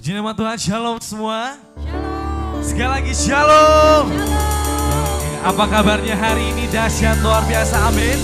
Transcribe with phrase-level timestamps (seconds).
[0.00, 1.60] Puji nama Tuhan, shalom semua.
[1.76, 2.64] Shalom.
[2.64, 4.08] Sekali lagi shalom.
[4.08, 5.44] Shalom.
[5.44, 8.16] Apa kabarnya hari ini dahsyat luar biasa, amin.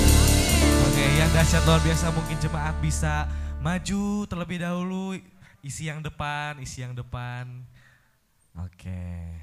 [0.88, 3.28] Oke, yang dahsyat luar biasa mungkin jemaat bisa
[3.60, 5.20] maju terlebih dahulu.
[5.60, 7.44] Isi yang depan, isi yang depan.
[8.56, 9.36] Oke.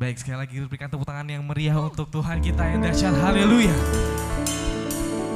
[0.00, 3.12] Baik, sekali lagi berikan tepuk tangan yang meriah untuk Tuhan kita yang dahsyat.
[3.20, 3.76] Haleluya.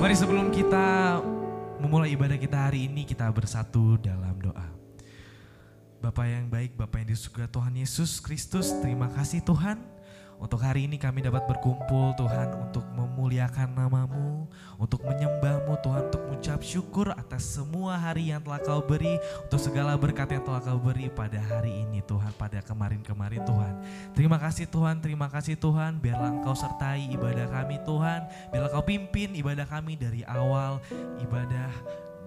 [0.00, 1.20] Mari sebelum kita
[1.90, 4.62] memulai ibadah kita hari ini, kita bersatu dalam doa.
[5.98, 9.82] Bapak yang baik, Bapak yang disukai Tuhan Yesus Kristus, terima kasih Tuhan.
[10.40, 14.48] Untuk hari ini kami dapat berkumpul Tuhan untuk memuliakan namamu,
[14.80, 20.00] untuk menyembahmu Tuhan, untuk mengucap syukur atas semua hari yang telah kau beri, untuk segala
[20.00, 23.74] berkat yang telah kau beri pada hari ini Tuhan, pada kemarin-kemarin Tuhan.
[24.16, 29.36] Terima kasih Tuhan, terima kasih Tuhan, biarlah engkau sertai ibadah kami Tuhan, biarlah kau pimpin
[29.36, 30.80] ibadah kami dari awal
[31.20, 31.68] ibadah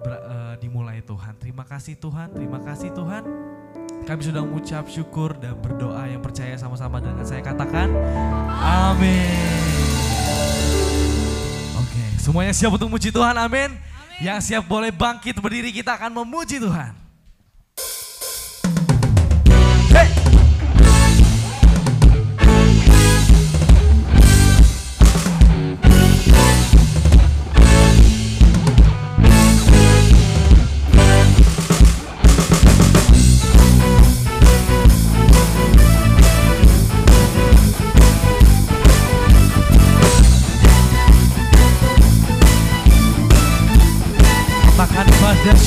[0.06, 1.34] eh, dimulai Tuhan.
[1.42, 3.26] Terima kasih Tuhan, terima kasih Tuhan.
[4.04, 7.88] Kami sudah mengucap syukur dan berdoa yang percaya sama-sama dengan saya katakan
[8.52, 9.64] amin.
[11.80, 13.80] Oke, semuanya siap untuk memuji Tuhan, amin.
[14.20, 17.03] Yang siap boleh bangkit berdiri kita akan memuji Tuhan.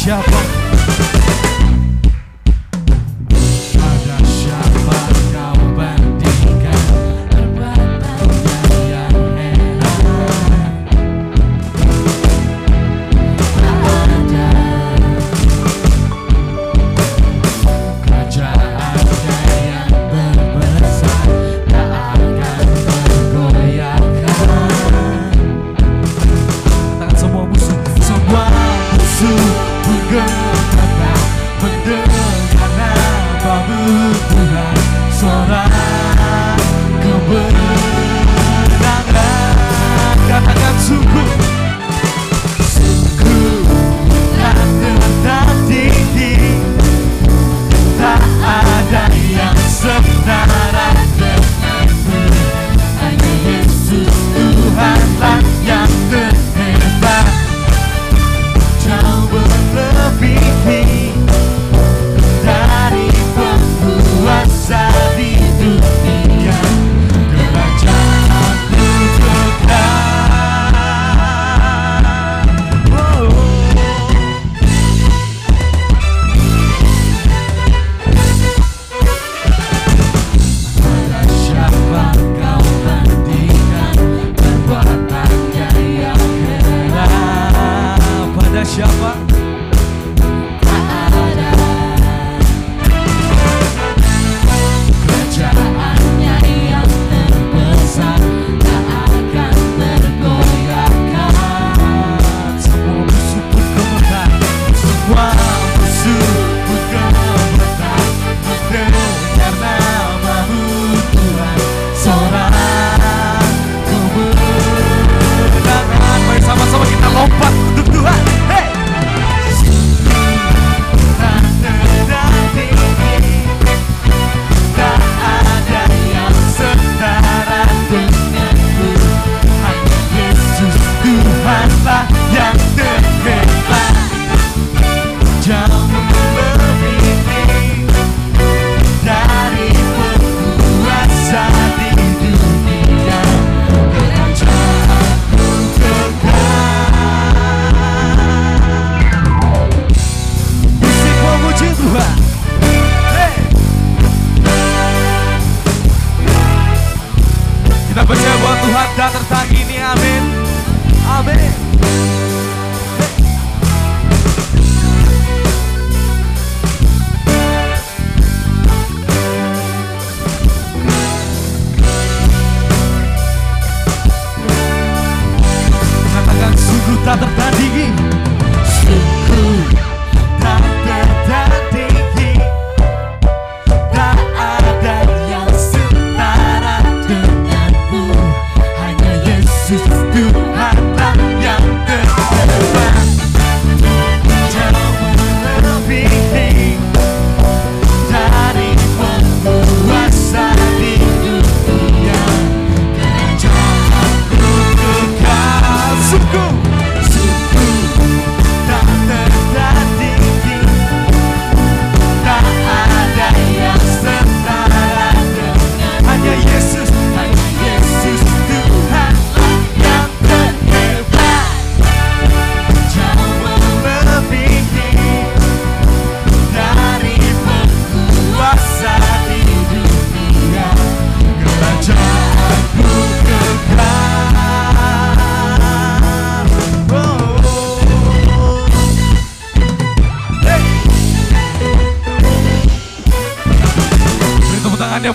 [0.06, 0.45] Pada siapa?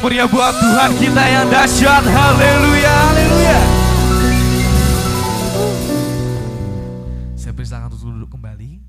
[0.01, 2.03] Meriah buat Tuhan kita yang dahsyat.
[2.09, 3.59] Haleluya, haleluya.
[7.37, 8.81] Saya persilakan untuk duduk kembali.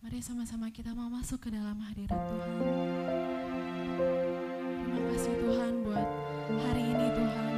[0.00, 2.52] Mari sama-sama kita mau masuk ke dalam hadirat Tuhan.
[4.88, 6.08] Terima kasih Tuhan buat
[6.64, 7.52] hari ini Tuhan.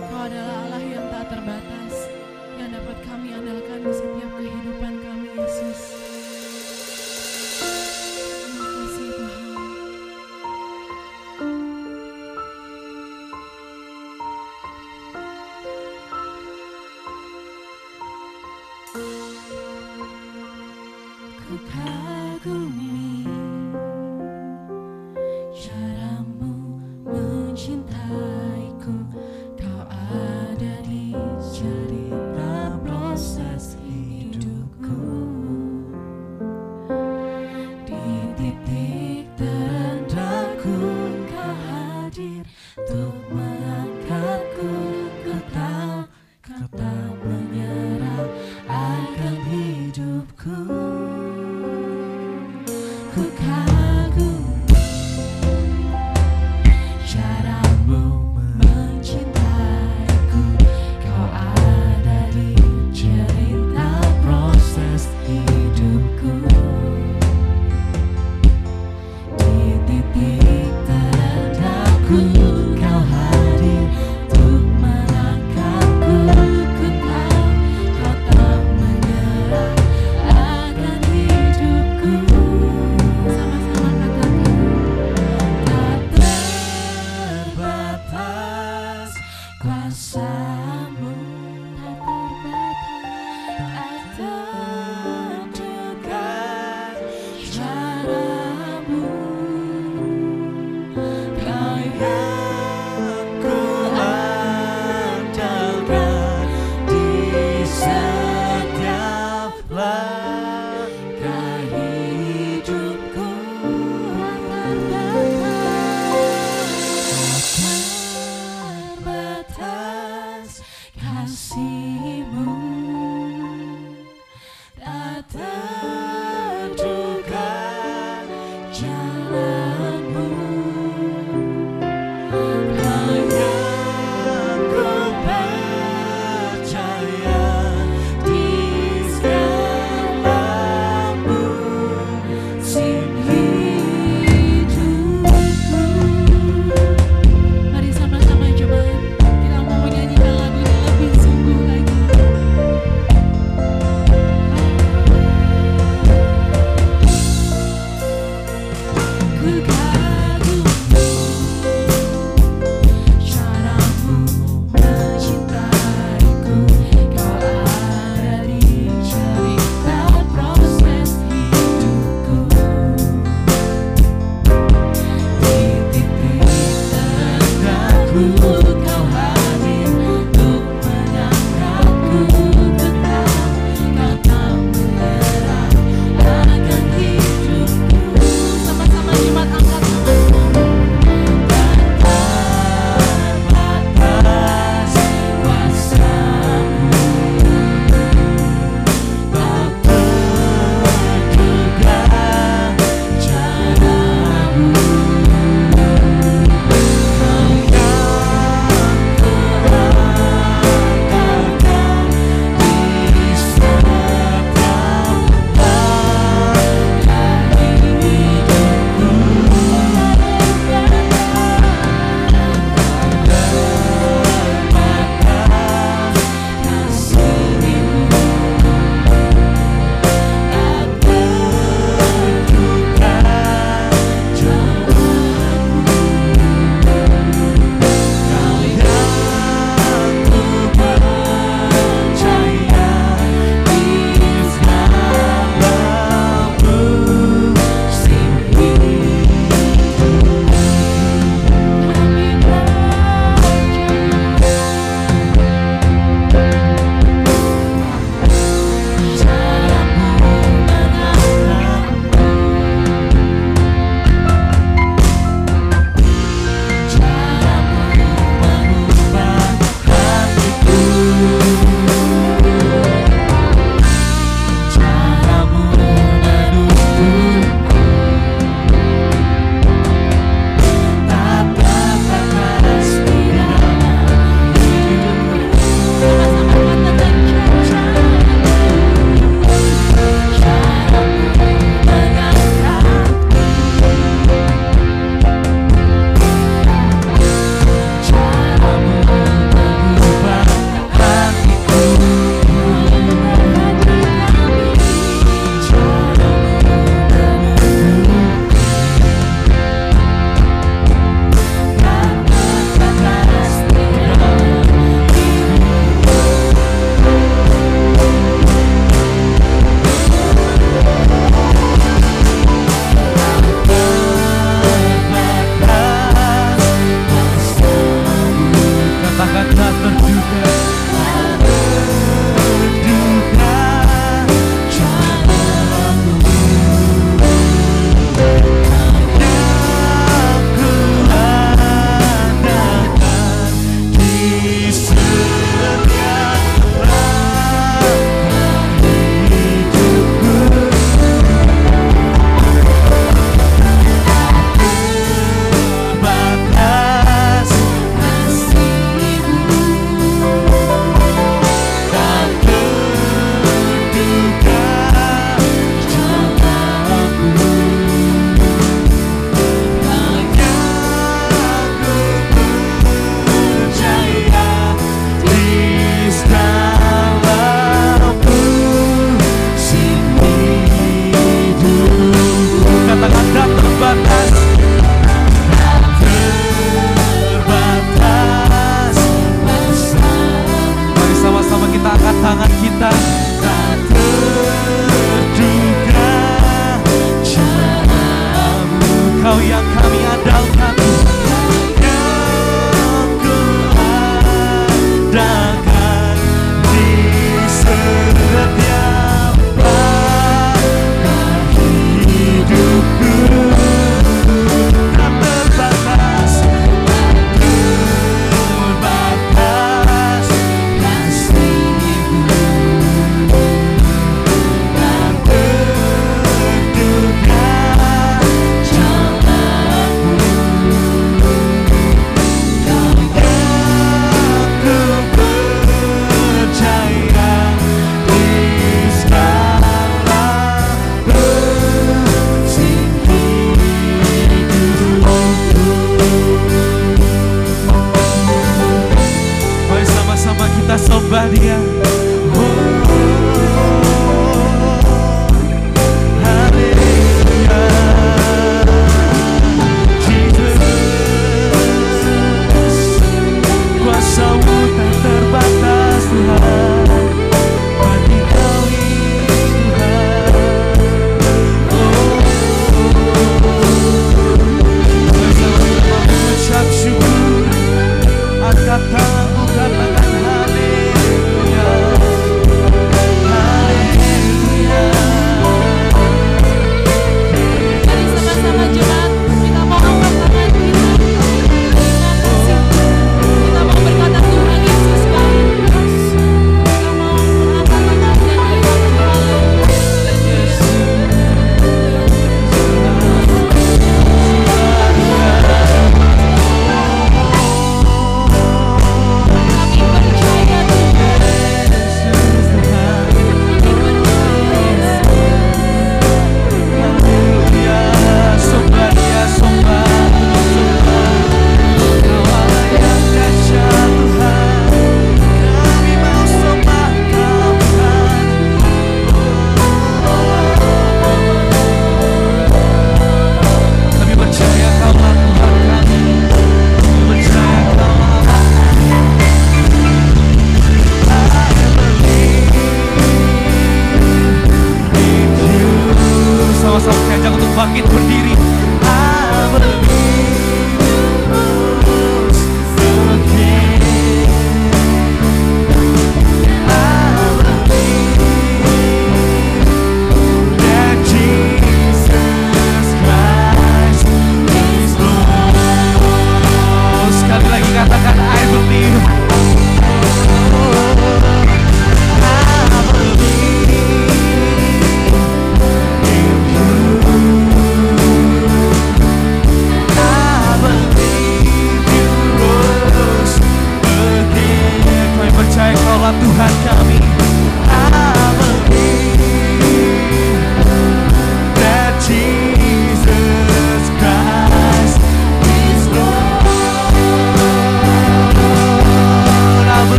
[0.00, 1.94] Kau adalah Allah yang tak terbatas,
[2.62, 5.99] yang dapat kami andalkan di setiap kehidupan kami Yesus.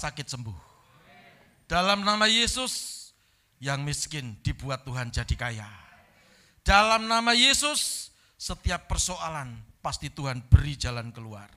[0.00, 0.58] Sakit sembuh.
[1.68, 3.00] Dalam nama Yesus,
[3.60, 5.68] yang miskin dibuat Tuhan jadi kaya.
[6.64, 8.08] Dalam nama Yesus,
[8.40, 11.52] setiap persoalan pasti Tuhan beri jalan keluar.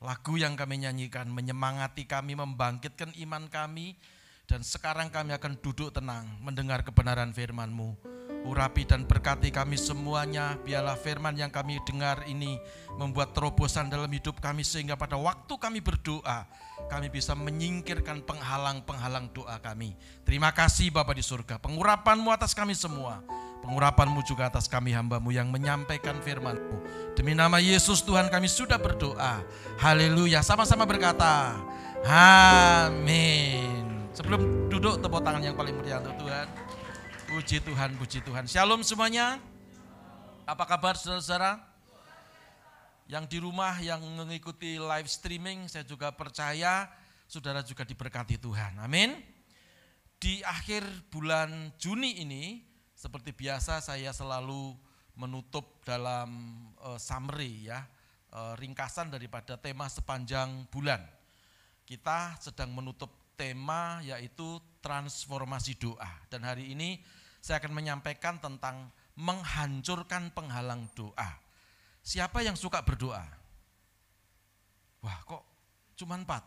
[0.00, 4.00] Lagu yang kami nyanyikan menyemangati kami, membangkitkan iman kami.
[4.48, 7.94] Dan sekarang kami akan duduk tenang mendengar kebenaran firman-Mu.
[8.48, 10.56] Urapi dan berkati kami semuanya.
[10.64, 12.56] Biarlah firman yang kami dengar ini
[12.96, 14.64] membuat terobosan dalam hidup kami.
[14.64, 16.48] Sehingga pada waktu kami berdoa,
[16.88, 19.92] kami bisa menyingkirkan penghalang-penghalang doa kami.
[20.24, 21.60] Terima kasih Bapa di surga.
[21.60, 23.20] Pengurapan-Mu atas kami semua.
[23.60, 26.80] Pengurapan-Mu juga atas kami hamba-Mu yang menyampaikan firman-Mu.
[27.12, 29.44] Demi nama Yesus Tuhan kami sudah berdoa.
[29.76, 30.40] Haleluya.
[30.40, 31.60] Sama-sama berkata,
[32.08, 34.08] Amin.
[34.16, 36.48] Sebelum duduk tepuk tangan yang paling meriah untuk Tuhan.
[37.30, 38.44] Puji Tuhan, puji Tuhan.
[38.48, 39.38] Shalom semuanya.
[40.48, 41.69] Apa kabar saudara-saudara?
[43.10, 46.86] Yang di rumah yang mengikuti live streaming, saya juga percaya
[47.26, 48.78] saudara juga diberkati Tuhan.
[48.78, 49.18] Amin.
[50.14, 52.62] Di akhir bulan Juni ini,
[52.94, 54.78] seperti biasa saya selalu
[55.18, 56.54] menutup dalam
[56.86, 57.82] eh, summary ya,
[58.30, 61.02] eh, ringkasan daripada tema sepanjang bulan.
[61.82, 66.14] Kita sedang menutup tema yaitu transformasi doa.
[66.30, 67.02] Dan hari ini
[67.42, 68.86] saya akan menyampaikan tentang
[69.18, 71.49] menghancurkan penghalang doa.
[72.00, 73.22] Siapa yang suka berdoa?
[75.00, 75.42] Wah kok
[75.96, 76.44] cuma empat?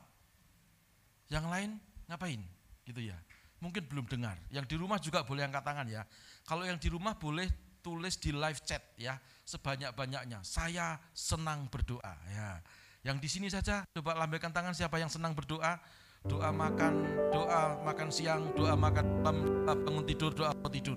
[1.30, 1.70] Yang lain
[2.10, 2.42] ngapain?
[2.86, 3.18] Gitu ya.
[3.64, 4.38] Mungkin belum dengar.
[4.52, 6.04] Yang di rumah juga boleh angkat tangan ya.
[6.44, 7.48] Kalau yang di rumah boleh
[7.80, 9.18] tulis di live chat ya.
[9.48, 10.44] Sebanyak-banyaknya.
[10.44, 12.60] Saya senang berdoa ya.
[13.04, 15.80] Yang di sini saja coba lambaikan tangan siapa yang senang berdoa.
[16.24, 17.04] Doa makan,
[17.36, 20.96] doa makan siang, doa makan malam, doa bangun tidur, doa tidur.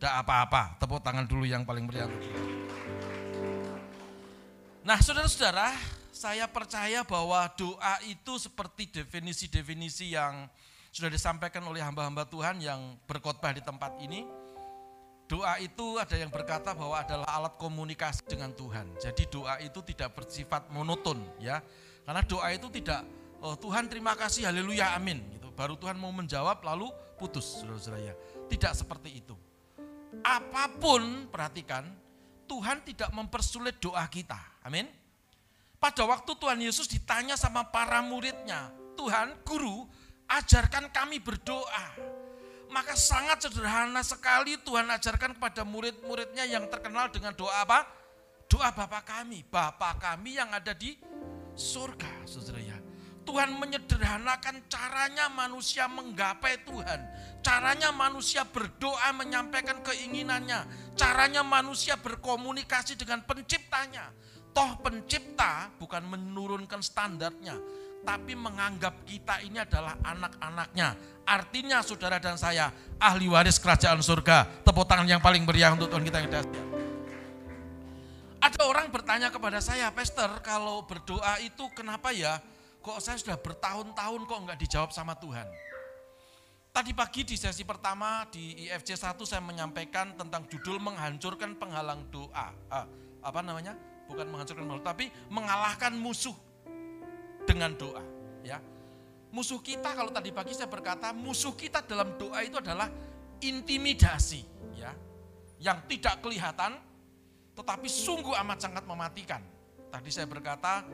[0.00, 2.08] Tidak apa-apa, tepuk tangan dulu yang paling meriah.
[4.82, 5.70] Nah saudara-saudara,
[6.10, 10.50] saya percaya bahwa doa itu seperti definisi-definisi yang
[10.90, 14.26] sudah disampaikan oleh hamba-hamba Tuhan yang berkhotbah di tempat ini.
[15.30, 18.90] Doa itu ada yang berkata bahwa adalah alat komunikasi dengan Tuhan.
[18.98, 21.62] Jadi doa itu tidak bersifat monoton ya.
[22.02, 23.06] Karena doa itu tidak
[23.38, 25.54] oh Tuhan terima kasih haleluya amin gitu.
[25.54, 26.90] Baru Tuhan mau menjawab lalu
[27.22, 28.14] putus Saudara-saudara ya.
[28.50, 29.38] Tidak seperti itu.
[30.26, 32.01] Apa pun perhatikan
[32.52, 34.36] Tuhan tidak mempersulit doa kita.
[34.60, 34.84] Amin.
[35.80, 39.88] Pada waktu Tuhan Yesus ditanya sama para muridnya, Tuhan, guru,
[40.28, 41.96] ajarkan kami berdoa.
[42.68, 47.88] Maka sangat sederhana sekali Tuhan ajarkan kepada murid-muridnya yang terkenal dengan doa apa?
[48.52, 50.92] Doa Bapa kami, Bapa kami yang ada di
[51.56, 52.71] surga, saudara ya.
[53.22, 57.00] Tuhan menyederhanakan caranya manusia menggapai Tuhan.
[57.42, 60.66] Caranya manusia berdoa menyampaikan keinginannya.
[60.98, 64.10] Caranya manusia berkomunikasi dengan penciptanya.
[64.52, 67.56] Toh pencipta bukan menurunkan standarnya.
[68.02, 70.98] Tapi menganggap kita ini adalah anak-anaknya.
[71.22, 74.66] Artinya saudara dan saya ahli waris kerajaan surga.
[74.66, 76.82] Tepuk tangan yang paling meriah untuk Tuhan kita yang dahsyat.
[78.42, 82.42] Ada orang bertanya kepada saya, Pastor, kalau berdoa itu kenapa ya
[82.82, 85.46] kok saya sudah bertahun-tahun kok nggak dijawab sama Tuhan.
[86.72, 92.48] Tadi pagi di sesi pertama di IFC 1 saya menyampaikan tentang judul menghancurkan penghalang doa.
[92.72, 92.88] Ah,
[93.22, 93.76] apa namanya?
[94.08, 96.34] Bukan menghancurkan penghalang, tapi mengalahkan musuh
[97.44, 98.02] dengan doa.
[98.42, 98.58] Ya,
[99.30, 102.88] musuh kita kalau tadi pagi saya berkata musuh kita dalam doa itu adalah
[103.44, 104.42] intimidasi,
[104.74, 104.96] ya,
[105.60, 106.80] yang tidak kelihatan,
[107.52, 109.44] tetapi sungguh amat sangat mematikan.
[109.92, 110.88] Tadi saya berkata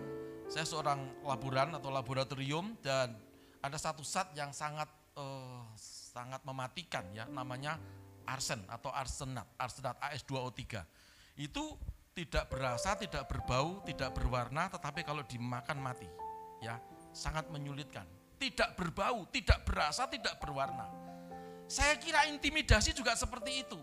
[0.49, 3.13] saya seorang laboran atau laboratorium dan
[3.61, 4.89] ada satu zat yang sangat
[5.21, 7.77] uh, sangat mematikan ya namanya
[8.25, 10.81] arsen atau arsenat, arsenat AS2O3.
[11.37, 11.77] Itu
[12.17, 16.09] tidak berasa, tidak berbau, tidak berwarna tetapi kalau dimakan mati.
[16.65, 16.81] Ya,
[17.13, 18.09] sangat menyulitkan.
[18.41, 20.89] Tidak berbau, tidak berasa, tidak berwarna.
[21.69, 23.79] Saya kira intimidasi juga seperti itu.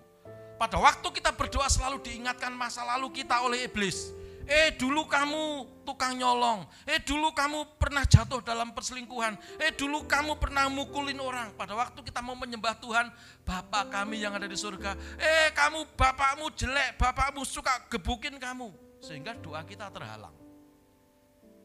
[0.58, 6.14] Pada waktu kita berdoa selalu diingatkan masa lalu kita oleh iblis Eh dulu kamu tukang
[6.14, 6.70] nyolong.
[6.86, 9.34] Eh dulu kamu pernah jatuh dalam perselingkuhan.
[9.58, 11.58] Eh dulu kamu pernah mukulin orang.
[11.58, 13.10] Pada waktu kita mau menyembah Tuhan,
[13.42, 14.94] Bapak kami yang ada di surga.
[15.18, 18.70] Eh kamu bapakmu jelek, bapakmu suka gebukin kamu.
[19.02, 20.34] Sehingga doa kita terhalang.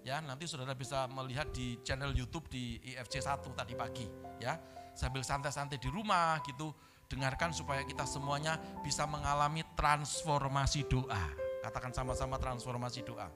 [0.01, 4.09] Ya nanti saudara bisa melihat di channel Youtube di IFC 1 tadi pagi.
[4.41, 4.57] ya
[4.97, 6.73] Sambil santai-santai di rumah gitu.
[7.11, 11.50] Dengarkan supaya kita semuanya bisa mengalami transformasi doa.
[11.61, 13.29] Katakan sama-sama transformasi doa.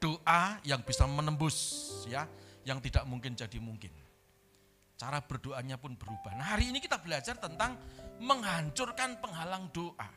[0.00, 1.56] Doa yang bisa menembus
[2.08, 2.24] ya,
[2.64, 3.92] yang tidak mungkin jadi mungkin.
[4.96, 6.32] Cara berdoanya pun berubah.
[6.36, 7.76] Nah, hari ini kita belajar tentang
[8.20, 10.08] menghancurkan penghalang doa.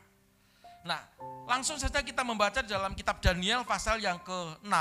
[0.86, 1.00] Nah,
[1.44, 4.72] langsung saja kita membaca dalam kitab Daniel pasal yang ke-6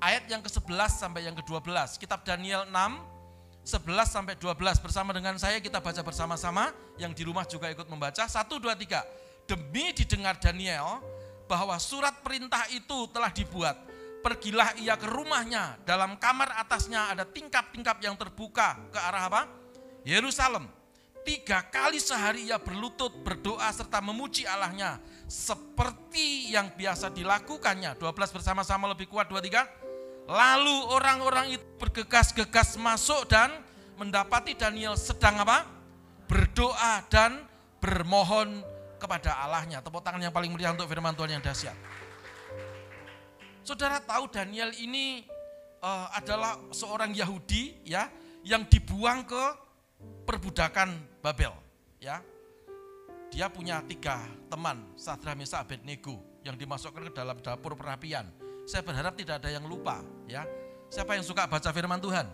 [0.00, 2.00] ayat yang ke-11 sampai yang ke-12.
[2.00, 3.10] Kitab Daniel 6
[3.60, 8.24] 11 sampai 12 bersama dengan saya kita baca bersama-sama yang di rumah juga ikut membaca
[8.24, 11.02] 1 2 3 demi didengar Daniel
[11.50, 13.74] bahwa surat perintah itu telah dibuat.
[14.22, 19.42] Pergilah ia ke rumahnya, dalam kamar atasnya ada tingkap-tingkap yang terbuka ke arah apa?
[20.06, 20.68] Yerusalem.
[21.20, 25.00] Tiga kali sehari ia berlutut, berdoa serta memuji Allahnya.
[25.26, 27.96] Seperti yang biasa dilakukannya.
[27.96, 29.66] 12 bersama-sama lebih kuat, 23.
[30.30, 33.50] Lalu orang-orang itu bergegas-gegas masuk dan
[33.96, 35.66] mendapati Daniel sedang apa?
[36.28, 37.44] Berdoa dan
[37.80, 38.62] bermohon
[39.00, 39.80] kepada Allahnya.
[39.80, 41.74] Tepuk tangan yang paling meriah untuk firman Tuhan yang dahsyat.
[43.64, 45.24] Saudara tahu Daniel ini
[45.80, 48.12] uh, adalah seorang Yahudi ya
[48.44, 49.44] yang dibuang ke
[50.28, 51.52] perbudakan Babel
[52.00, 52.20] ya.
[53.30, 58.26] Dia punya tiga teman, Sadra, Mesa, Abednego yang dimasukkan ke dalam dapur perapian.
[58.66, 60.42] Saya berharap tidak ada yang lupa ya.
[60.90, 62.26] Siapa yang suka baca firman Tuhan?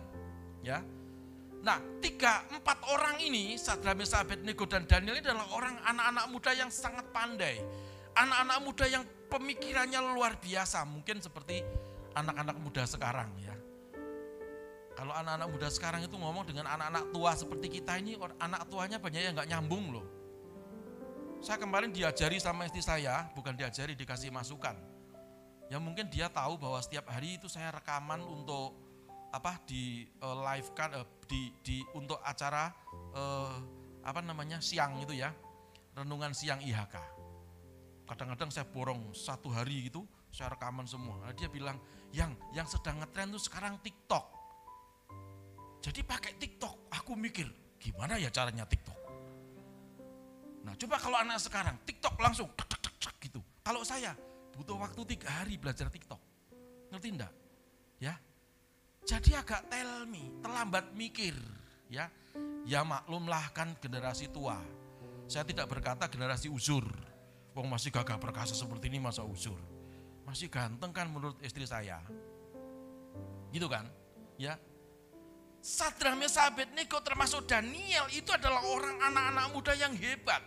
[0.65, 0.81] Ya,
[1.67, 6.51] Nah, tiga, empat orang ini, Sadra, Mesa, Abednego, dan Daniel ini adalah orang anak-anak muda
[6.55, 7.59] yang sangat pandai.
[8.15, 11.59] Anak-anak muda yang pemikirannya luar biasa, mungkin seperti
[12.15, 13.51] anak-anak muda sekarang ya.
[14.95, 19.27] Kalau anak-anak muda sekarang itu ngomong dengan anak-anak tua seperti kita ini, anak tuanya banyak
[19.27, 20.07] yang nggak nyambung loh.
[21.43, 24.73] Saya kemarin diajari sama istri saya, bukan diajari, dikasih masukan.
[25.67, 28.86] Ya mungkin dia tahu bahwa setiap hari itu saya rekaman untuk
[29.33, 32.71] apa di uh, live kan uh, di, di untuk acara
[33.15, 33.55] uh,
[34.03, 35.31] apa namanya siang itu ya
[35.97, 36.95] renungan siang IHK.
[38.07, 41.17] Kadang-kadang saya borong satu hari gitu saya rekaman semua.
[41.23, 41.81] Nah, dia bilang
[42.13, 44.25] yang yang sedang ngetren tuh sekarang TikTok.
[45.81, 47.47] Jadi pakai TikTok, aku mikir
[47.79, 48.97] gimana ya caranya TikTok.
[50.67, 53.39] Nah coba kalau anak sekarang TikTok langsung tek, tek, tek, gitu.
[53.63, 54.11] Kalau saya
[54.51, 56.19] butuh waktu tiga hari belajar TikTok,
[56.91, 57.33] ngerti enggak?
[58.03, 58.19] Ya,
[59.07, 61.31] jadi agak tell me, terlambat mikir,
[61.87, 62.11] ya.
[62.67, 64.59] Ya maklumlah kan generasi tua.
[65.31, 66.83] Saya tidak berkata generasi uzur.
[67.55, 69.55] Wong masih gagah perkasa seperti ini masa uzur.
[70.27, 72.03] Masih ganteng kan menurut istri saya.
[73.55, 73.87] Gitu kan?
[74.35, 74.59] Ya.
[75.63, 80.43] Sadra Mesabet Niko termasuk Daniel itu adalah orang anak-anak muda yang hebat.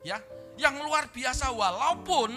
[0.00, 0.24] Ya,
[0.56, 2.32] yang luar biasa walaupun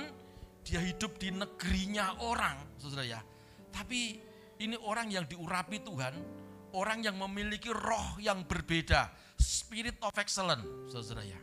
[0.67, 3.21] dia hidup di negerinya orang, saudara ya.
[3.71, 4.30] Tapi
[4.61, 6.13] ini orang yang diurapi Tuhan,
[6.77, 9.09] orang yang memiliki roh yang berbeda,
[9.41, 11.39] spirit of excellence, saudara ya.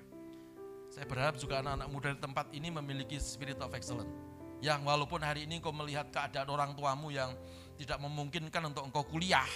[0.88, 4.10] Saya berharap juga anak-anak muda di tempat ini memiliki spirit of excellence.
[4.58, 7.30] Yang walaupun hari ini kau melihat keadaan orang tuamu yang
[7.78, 9.46] tidak memungkinkan untuk engkau kuliah,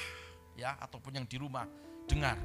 [0.55, 1.67] ya ataupun yang di rumah,
[2.07, 2.39] dengar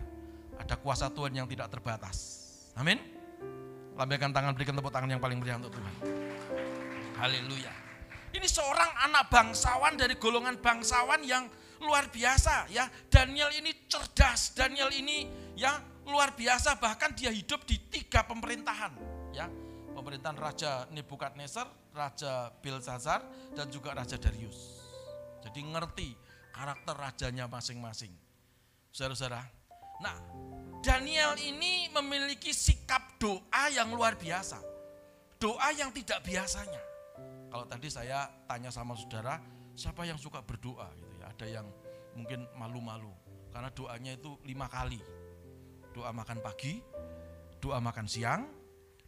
[0.58, 2.49] ada kuasa Tuhan yang tidak terbatas.
[2.73, 2.97] Amin.
[3.97, 5.93] Lambaikan tangan, berikan tepuk tangan yang paling meriah untuk Tuhan.
[7.17, 7.87] Haleluya.
[8.35, 11.47] Ini seorang anak bangsawan dari golongan bangsawan yang
[11.83, 12.89] luar biasa ya.
[13.07, 18.93] Daniel ini cerdas, Daniel ini ya luar biasa bahkan dia hidup di tiga pemerintahan
[19.35, 19.47] ya.
[19.97, 23.25] Pemerintahan Raja Nebukadnezar, Raja Belshazzar
[23.57, 24.77] dan juga Raja Darius.
[25.41, 26.09] Jadi ngerti
[26.53, 28.13] karakter rajanya masing-masing.
[28.93, 29.41] Saudara-saudara.
[29.97, 30.17] Nah,
[30.85, 34.61] Daniel ini memiliki sikap doa yang luar biasa.
[35.41, 36.87] Doa yang tidak biasanya.
[37.57, 39.41] Kalau tadi saya tanya sama saudara,
[39.73, 41.25] siapa yang suka berdoa gitu ya?
[41.33, 41.65] Ada yang
[42.13, 43.09] mungkin malu-malu
[43.49, 45.01] karena doanya itu lima kali.
[45.89, 46.77] Doa makan pagi,
[47.57, 48.45] doa makan siang,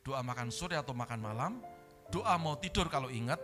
[0.01, 1.62] doa makan sore atau makan malam,
[2.09, 3.38] doa mau tidur kalau ingat,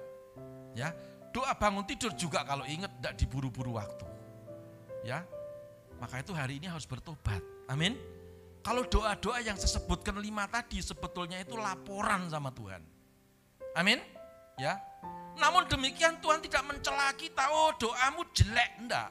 [0.74, 0.90] ya,
[1.30, 4.10] doa bangun tidur juga kalau ingat tidak diburu-buru waktu,
[5.06, 5.22] ya.
[6.02, 7.94] Maka itu hari ini harus bertobat, amin.
[8.66, 12.82] Kalau doa-doa yang saya sebutkan lima tadi sebetulnya itu laporan sama Tuhan,
[13.78, 14.02] amin.
[14.56, 14.80] Ya.
[15.36, 19.10] Namun demikian Tuhan tidak mencela kita, oh doamu jelek, enggak.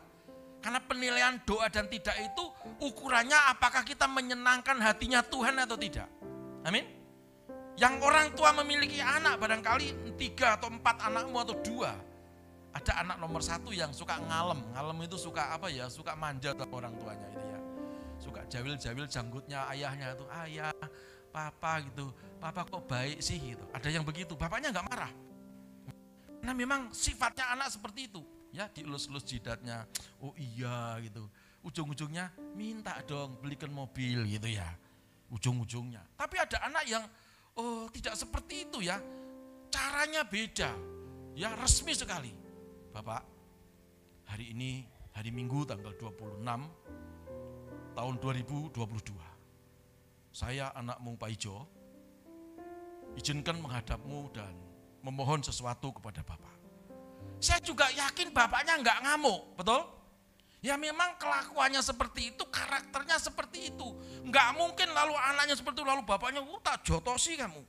[0.64, 2.44] Karena penilaian doa dan tidak itu
[2.80, 6.08] ukurannya apakah kita menyenangkan hatinya Tuhan atau tidak.
[6.64, 6.88] Amin.
[7.76, 11.92] Yang orang tua memiliki anak barangkali tiga atau empat anakmu atau dua.
[12.72, 14.64] Ada anak nomor satu yang suka ngalem.
[14.72, 17.60] Ngalem itu suka apa ya, suka manja sama orang tuanya itu ya.
[18.16, 20.74] Suka jawil-jawil janggutnya ayahnya itu, ayah,
[21.28, 22.08] papa gitu.
[22.40, 23.68] Papa kok baik sih gitu.
[23.74, 25.12] Ada yang begitu, bapaknya nggak marah.
[26.44, 28.20] Nah memang sifatnya anak seperti itu.
[28.52, 29.88] Ya dielus-elus jidatnya.
[30.20, 31.26] Oh iya gitu.
[31.64, 34.68] Ujung-ujungnya minta dong belikan mobil gitu ya.
[35.32, 36.04] Ujung-ujungnya.
[36.14, 37.04] Tapi ada anak yang
[37.56, 39.00] oh tidak seperti itu ya.
[39.72, 40.70] Caranya beda.
[41.34, 42.30] Ya resmi sekali.
[42.94, 43.26] Bapak,
[44.28, 46.44] hari ini hari Minggu tanggal 26
[47.96, 48.70] tahun 2022.
[50.30, 51.66] Saya anakmu Pak Ijo,
[53.18, 54.63] izinkan menghadapmu dan
[55.04, 56.56] memohon sesuatu kepada Bapak.
[57.36, 59.94] Saya juga yakin Bapaknya nggak ngamuk, betul?
[60.64, 63.84] Ya memang kelakuannya seperti itu, karakternya seperti itu.
[64.24, 67.60] Nggak mungkin lalu anaknya seperti itu, lalu bapaknya, oh, tak jotosi kamu.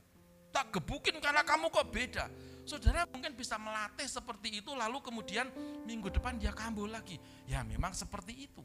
[0.48, 2.24] Tak gebukin karena kamu kok beda.
[2.64, 5.44] Saudara mungkin bisa melatih seperti itu, lalu kemudian
[5.84, 7.20] minggu depan dia kambuh lagi.
[7.44, 8.64] Ya memang seperti itu.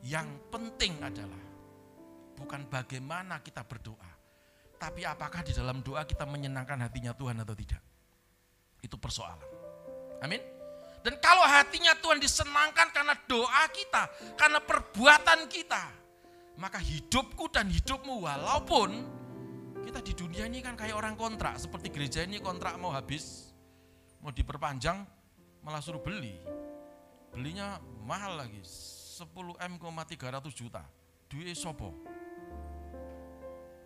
[0.00, 1.44] Yang penting adalah
[2.40, 4.15] bukan bagaimana kita berdoa,
[4.76, 7.80] tapi apakah di dalam doa kita menyenangkan hatinya Tuhan atau tidak.
[8.84, 9.40] Itu persoalan.
[10.20, 10.40] Amin.
[11.00, 15.82] Dan kalau hatinya Tuhan disenangkan karena doa kita, karena perbuatan kita,
[16.58, 18.90] maka hidupku dan hidupmu walaupun
[19.86, 23.54] kita di dunia ini kan kayak orang kontrak, seperti gereja ini kontrak mau habis,
[24.18, 25.06] mau diperpanjang,
[25.62, 26.34] malah suruh beli.
[27.30, 29.30] Belinya mahal lagi, 10
[29.62, 30.18] M 300
[30.50, 30.82] juta.
[31.30, 31.94] Duit sopo.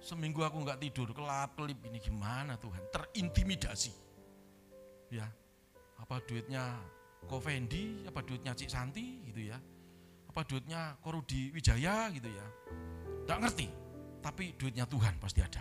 [0.00, 2.80] Seminggu aku nggak tidur, kelap kelip ini gimana Tuhan?
[2.88, 3.92] Terintimidasi.
[5.12, 5.28] Ya,
[6.00, 6.80] apa duitnya
[7.28, 9.60] Kovendi, apa duitnya Cik Santi gitu ya.
[10.24, 12.46] Apa duitnya Korudi Wijaya gitu ya.
[13.22, 13.66] Tidak ngerti,
[14.24, 15.60] tapi duitnya Tuhan pasti ada.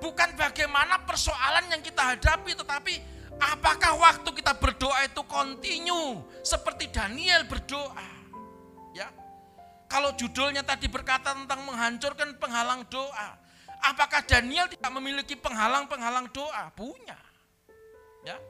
[0.00, 2.94] Bukan bagaimana persoalan yang kita hadapi, tetapi
[3.38, 8.10] apakah waktu kita berdoa itu kontinu seperti Daniel berdoa.
[8.96, 9.21] Ya.
[9.92, 13.36] Kalau judulnya tadi berkata tentang menghancurkan penghalang doa,
[13.84, 16.72] apakah Daniel tidak memiliki penghalang-penghalang doa?
[16.72, 17.20] Punya.
[18.24, 18.40] Ya.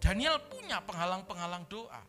[0.00, 2.00] Daniel punya penghalang-penghalang doa.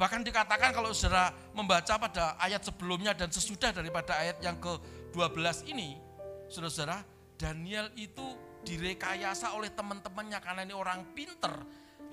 [0.00, 6.00] Bahkan dikatakan kalau saudara membaca pada ayat sebelumnya dan sesudah daripada ayat yang ke-12 ini,
[6.48, 7.04] saudara-saudara,
[7.36, 8.24] Daniel itu
[8.64, 11.52] direkayasa oleh teman-temannya karena ini orang pinter.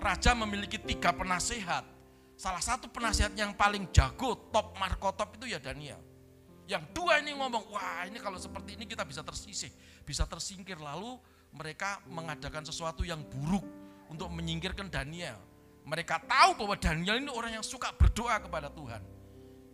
[0.03, 1.87] Raja memiliki tiga penasehat.
[2.33, 6.01] Salah satu penasehat yang paling jago, top markotop itu ya Daniel.
[6.65, 9.69] Yang dua ini ngomong, wah ini kalau seperti ini kita bisa tersisih,
[10.07, 10.79] bisa tersingkir.
[10.79, 11.19] Lalu
[11.53, 13.63] mereka mengadakan sesuatu yang buruk
[14.09, 15.37] untuk menyingkirkan Daniel.
[15.83, 19.03] Mereka tahu bahwa Daniel ini orang yang suka berdoa kepada Tuhan.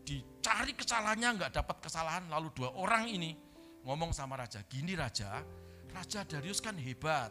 [0.02, 3.38] Dicari kesalahannya nggak dapat kesalahan, lalu dua orang ini
[3.86, 5.46] ngomong sama raja, gini raja,
[5.94, 7.30] raja Darius kan hebat.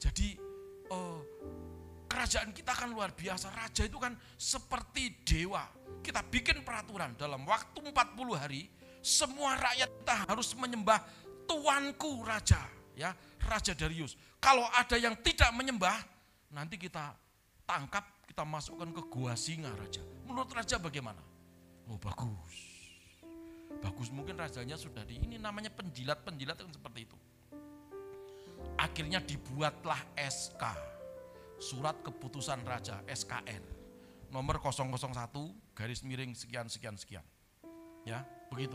[0.00, 0.40] Jadi
[0.88, 1.20] oh,
[2.14, 5.66] kerajaan kita kan luar biasa, raja itu kan seperti dewa.
[5.98, 7.90] Kita bikin peraturan dalam waktu 40
[8.38, 8.70] hari,
[9.02, 11.02] semua rakyat kita harus menyembah
[11.50, 12.62] tuanku raja,
[12.94, 13.10] ya
[13.44, 14.14] Raja Darius.
[14.38, 15.96] kalau ada yang tidak menyembah,
[16.54, 17.12] nanti kita
[17.66, 20.00] tangkap, kita masukkan ke gua singa raja.
[20.24, 21.20] Menurut raja bagaimana?
[21.90, 22.54] Oh bagus.
[23.80, 27.16] Bagus mungkin rajanya sudah di ini namanya penjilat-penjilat kan seperti itu.
[28.80, 30.62] Akhirnya dibuatlah SK,
[31.62, 33.74] surat keputusan raja SKR
[34.34, 34.98] nomor 001
[35.78, 37.22] garis miring sekian sekian sekian.
[38.02, 38.74] Ya, begitu.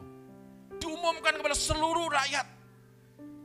[0.80, 2.48] Diumumkan kepada seluruh rakyat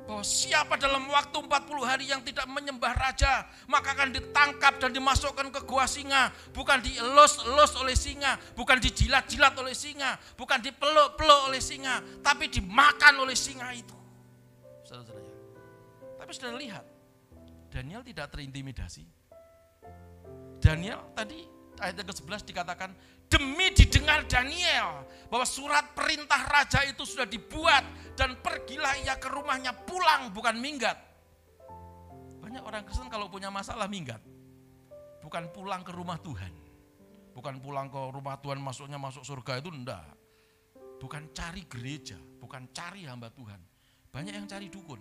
[0.07, 1.51] bahwa siapa dalam waktu 40
[1.83, 7.73] hari yang tidak menyembah raja, maka akan ditangkap dan dimasukkan ke gua singa, bukan dielus-elus
[7.83, 13.97] oleh singa, bukan dijilat-jilat oleh singa, bukan dipeluk-peluk oleh singa, tapi dimakan oleh singa itu.
[14.87, 15.33] Saudara-saudara.
[16.21, 16.85] Tapi sudah lihat,
[17.73, 19.24] Daniel tidak terintimidasi.
[20.65, 21.45] Daniel tadi
[21.77, 22.91] ayat yang ke-11 dikatakan
[23.29, 27.85] demi didengar Daniel bahwa surat perintah raja itu sudah dibuat
[28.17, 30.97] dan pergilah ia ke rumahnya pulang bukan minggat.
[32.41, 34.25] Banyak orang Kristen kalau punya masalah minggat.
[35.21, 36.53] Bukan pulang ke rumah Tuhan.
[37.37, 40.07] Bukan pulang ke rumah Tuhan masuknya masuk surga itu enggak.
[40.97, 43.61] Bukan cari gereja, bukan cari hamba Tuhan.
[44.09, 45.01] Banyak yang cari dukun.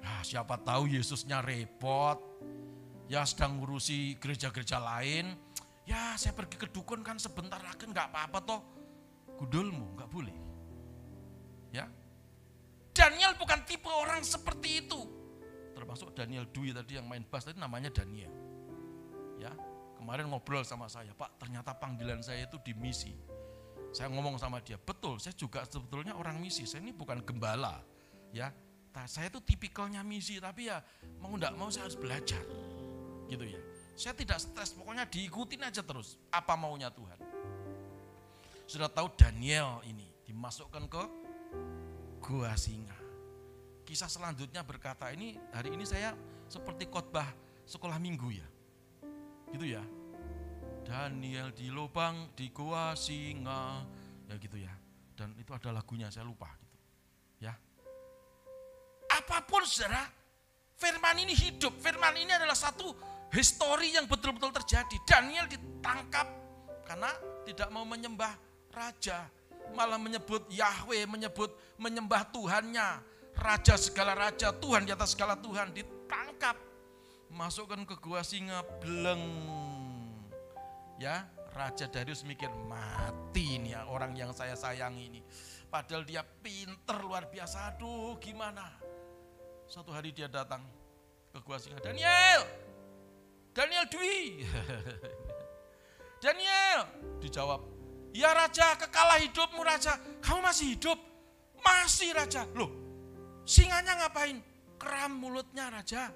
[0.00, 2.16] Nah, siapa tahu Yesusnya repot,
[3.10, 5.34] ya sedang ngurusi gereja-gereja lain,
[5.82, 8.60] ya saya pergi ke dukun kan sebentar lagi nggak apa-apa toh,
[9.34, 10.36] gudulmu nggak boleh.
[11.74, 11.90] Ya,
[12.94, 15.00] Daniel bukan tipe orang seperti itu.
[15.74, 18.30] Termasuk Daniel Dwi tadi yang main bass tadi namanya Daniel.
[19.42, 19.50] Ya,
[19.98, 23.10] kemarin ngobrol sama saya, Pak ternyata panggilan saya itu di misi.
[23.90, 27.82] Saya ngomong sama dia, betul saya juga sebetulnya orang misi, saya ini bukan gembala.
[28.30, 28.54] Ya,
[29.10, 30.78] saya itu tipikalnya misi, tapi ya
[31.18, 32.46] mau nggak mau saya harus belajar
[33.30, 33.60] gitu ya.
[33.94, 37.18] Saya tidak stres, pokoknya diikutin aja terus apa maunya Tuhan.
[38.66, 41.02] Sudah tahu Daniel ini dimasukkan ke
[42.22, 42.96] gua singa.
[43.86, 46.14] Kisah selanjutnya berkata ini hari ini saya
[46.46, 47.26] seperti khotbah
[47.66, 48.48] sekolah minggu ya.
[49.50, 49.82] Gitu ya.
[50.86, 53.84] Daniel di lubang di gua singa
[54.30, 54.72] ya gitu ya.
[55.18, 56.76] Dan itu ada lagunya saya lupa gitu.
[57.42, 57.52] Ya.
[59.10, 60.06] Apa pun saudara,
[60.78, 61.74] firman ini hidup.
[61.82, 62.94] Firman ini adalah satu
[63.30, 64.96] histori yang betul-betul terjadi.
[65.06, 66.26] Daniel ditangkap
[66.86, 67.10] karena
[67.46, 68.34] tidak mau menyembah
[68.74, 69.26] raja,
[69.74, 73.02] malah menyebut Yahweh, menyebut menyembah Tuhannya,
[73.38, 76.58] raja segala raja, Tuhan di atas segala Tuhan ditangkap,
[77.30, 79.22] masukkan ke gua singa beleng.
[81.00, 81.24] Ya,
[81.56, 85.20] Raja Darius mikir mati nih ya orang yang saya sayangi ini.
[85.70, 87.72] Padahal dia pinter luar biasa.
[87.72, 88.68] Aduh, gimana?
[89.64, 90.60] Suatu hari dia datang
[91.32, 91.80] ke gua singa.
[91.80, 92.44] Daniel,
[93.50, 94.46] Daniel Dwi.
[96.22, 96.78] Daniel,
[97.18, 97.60] dijawab.
[98.10, 99.96] Ya Raja, kekalah hidupmu Raja.
[100.20, 100.98] Kamu masih hidup?
[101.62, 102.44] Masih Raja.
[102.52, 102.70] Loh,
[103.46, 104.42] singanya ngapain?
[104.80, 106.10] Keram mulutnya Raja.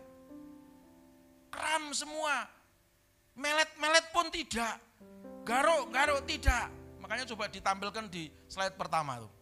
[1.52, 2.50] Keram semua.
[3.34, 4.78] Melet-melet pun tidak.
[5.46, 6.70] Garuk-garuk tidak.
[7.02, 9.32] Makanya coba ditampilkan di slide pertama tuh.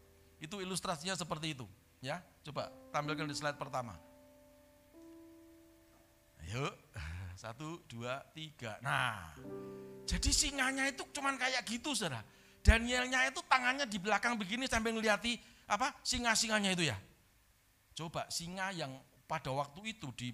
[0.42, 1.64] Itu ilustrasinya seperti itu,
[2.02, 2.18] ya.
[2.42, 3.94] Coba tampilkan di slide pertama.
[6.42, 6.66] Ayo,
[7.42, 8.78] satu, dua, tiga.
[8.86, 9.34] Nah,
[10.06, 12.22] jadi singanya itu cuman kayak gitu, saudara.
[12.62, 15.34] Danielnya itu tangannya di belakang begini sampai ngeliati
[15.66, 16.94] apa singa-singanya itu ya.
[17.98, 18.94] Coba singa yang
[19.26, 20.30] pada waktu itu di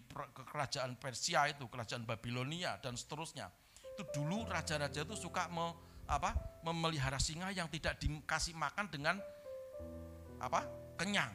[0.53, 3.49] kerajaan Persia itu, kerajaan Babilonia dan seterusnya.
[3.97, 5.73] Itu dulu raja-raja itu suka me,
[6.05, 9.17] apa, memelihara singa yang tidak dikasih makan dengan
[10.45, 10.69] apa?
[11.01, 11.33] kenyang.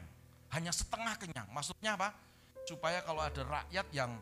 [0.54, 1.50] Hanya setengah kenyang.
[1.50, 2.14] Maksudnya apa?
[2.62, 4.14] Supaya kalau ada rakyat yang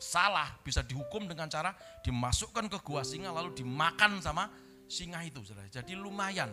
[0.00, 4.48] salah bisa dihukum dengan cara dimasukkan ke gua singa lalu dimakan sama
[4.88, 5.44] singa itu.
[5.68, 6.48] Jadi lumayan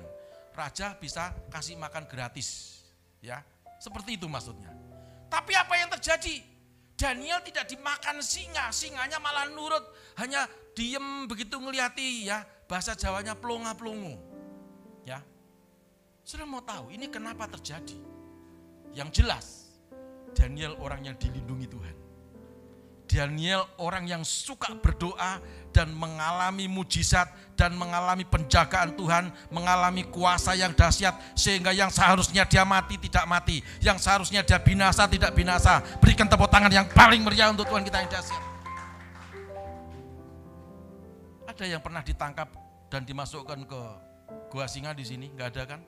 [0.52, 2.84] raja bisa kasih makan gratis
[3.24, 3.40] ya.
[3.80, 4.74] Seperti itu maksudnya.
[5.32, 6.44] Tapi apa yang terjadi?
[6.98, 9.86] Daniel tidak dimakan singa, singanya malah nurut,
[10.18, 14.18] hanya diem begitu ngeliati ya, bahasa Jawanya pelonga-pelongo.
[15.06, 15.22] Ya.
[16.26, 18.02] Sudah mau tahu ini kenapa terjadi?
[18.98, 19.46] Yang jelas
[20.34, 22.07] Daniel orang yang dilindungi Tuhan.
[23.08, 25.40] Daniel orang yang suka berdoa
[25.72, 32.68] dan mengalami mujizat dan mengalami penjagaan Tuhan, mengalami kuasa yang dahsyat sehingga yang seharusnya dia
[32.68, 35.80] mati tidak mati, yang seharusnya dia binasa tidak binasa.
[36.04, 38.44] Berikan tepuk tangan yang paling meriah untuk Tuhan kita yang dahsyat.
[41.48, 42.50] Ada yang pernah ditangkap
[42.92, 43.82] dan dimasukkan ke
[44.52, 45.32] gua singa di sini?
[45.32, 45.82] Enggak ada kan?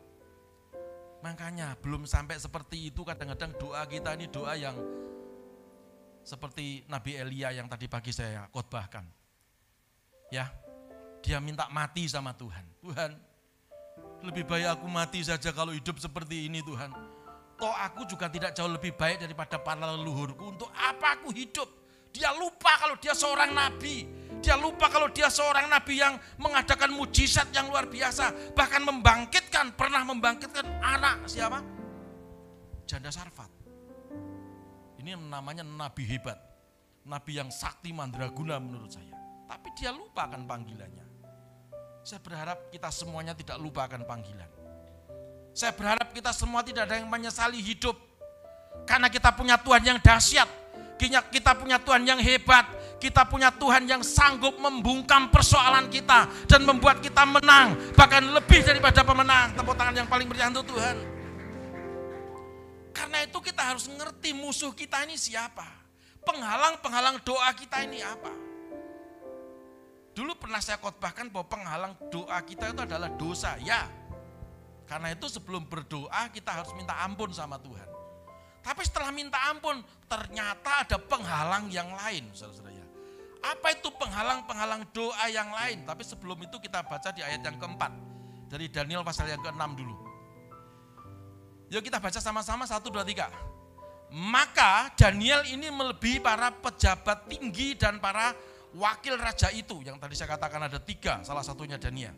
[1.19, 4.73] Makanya belum sampai seperti itu kadang-kadang doa kita ini doa yang
[6.29, 9.01] seperti Nabi Elia yang tadi pagi saya khotbahkan.
[10.29, 10.45] Ya,
[11.25, 12.61] dia minta mati sama Tuhan.
[12.85, 13.17] Tuhan,
[14.21, 16.93] lebih baik aku mati saja kalau hidup seperti ini Tuhan.
[17.57, 20.53] Toh aku juga tidak jauh lebih baik daripada para leluhurku.
[20.53, 21.65] Untuk apa aku hidup?
[22.13, 24.05] Dia lupa kalau dia seorang nabi.
[24.39, 28.53] Dia lupa kalau dia seorang nabi yang mengadakan mujizat yang luar biasa.
[28.53, 31.59] Bahkan membangkitkan, pernah membangkitkan anak siapa?
[32.87, 33.59] Janda Sarfat.
[34.99, 36.35] Ini namanya nabi hebat.
[37.07, 39.15] Nabi yang sakti mandraguna menurut saya.
[39.47, 41.07] Tapi dia lupakan panggilannya.
[42.03, 44.51] Saya berharap kita semuanya tidak lupakan panggilan.
[45.55, 47.95] Saya berharap kita semua tidak ada yang menyesali hidup.
[48.85, 50.49] Karena kita punya Tuhan yang dahsyat.
[51.31, 52.67] Kita punya Tuhan yang hebat.
[52.99, 56.27] Kita punya Tuhan yang sanggup membungkam persoalan kita.
[56.45, 57.73] Dan membuat kita menang.
[57.95, 59.55] Bahkan lebih daripada pemenang.
[59.55, 61.18] Tepuk tangan yang paling meriah untuk Tuhan.
[62.99, 65.63] Karena itu kita harus ngerti musuh kita ini siapa.
[66.27, 68.35] Penghalang-penghalang doa kita ini apa.
[70.11, 73.55] Dulu pernah saya khotbahkan bahwa penghalang doa kita itu adalah dosa.
[73.63, 73.87] Ya,
[74.83, 77.87] karena itu sebelum berdoa kita harus minta ampun sama Tuhan.
[78.59, 79.79] Tapi setelah minta ampun
[80.09, 82.85] ternyata ada penghalang yang lain saudara-saudara ya.
[83.39, 85.87] Apa itu penghalang-penghalang doa yang lain?
[85.87, 87.95] Tapi sebelum itu kita baca di ayat yang keempat.
[88.49, 90.08] Dari Daniel pasal yang keenam dulu.
[91.69, 93.29] Yuk kita baca sama-sama satu dua tiga.
[94.09, 98.33] Maka Daniel ini melebihi para pejabat tinggi dan para
[98.73, 99.85] wakil raja itu.
[99.85, 102.13] Yang tadi saya katakan ada tiga, salah satunya Daniel.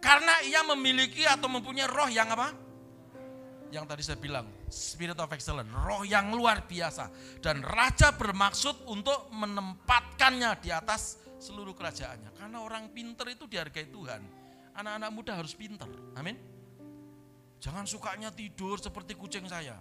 [0.00, 2.48] Karena ia memiliki atau mempunyai roh yang apa?
[3.68, 7.12] Yang tadi saya bilang, spirit of excellence, roh yang luar biasa.
[7.44, 12.32] Dan raja bermaksud untuk menempatkannya di atas seluruh kerajaannya.
[12.40, 14.22] Karena orang pinter itu dihargai Tuhan.
[14.72, 16.57] Anak-anak muda harus pinter, amin.
[17.58, 19.78] Jangan sukanya tidur seperti kucing saya.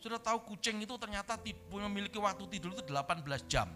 [0.00, 1.36] Sudah tahu kucing itu ternyata
[1.68, 3.68] memiliki waktu tidur itu 18 jam.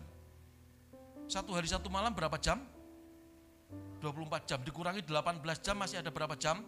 [1.29, 2.63] Satu hari satu malam berapa jam?
[4.01, 6.65] 24 jam dikurangi 18 jam masih ada berapa jam?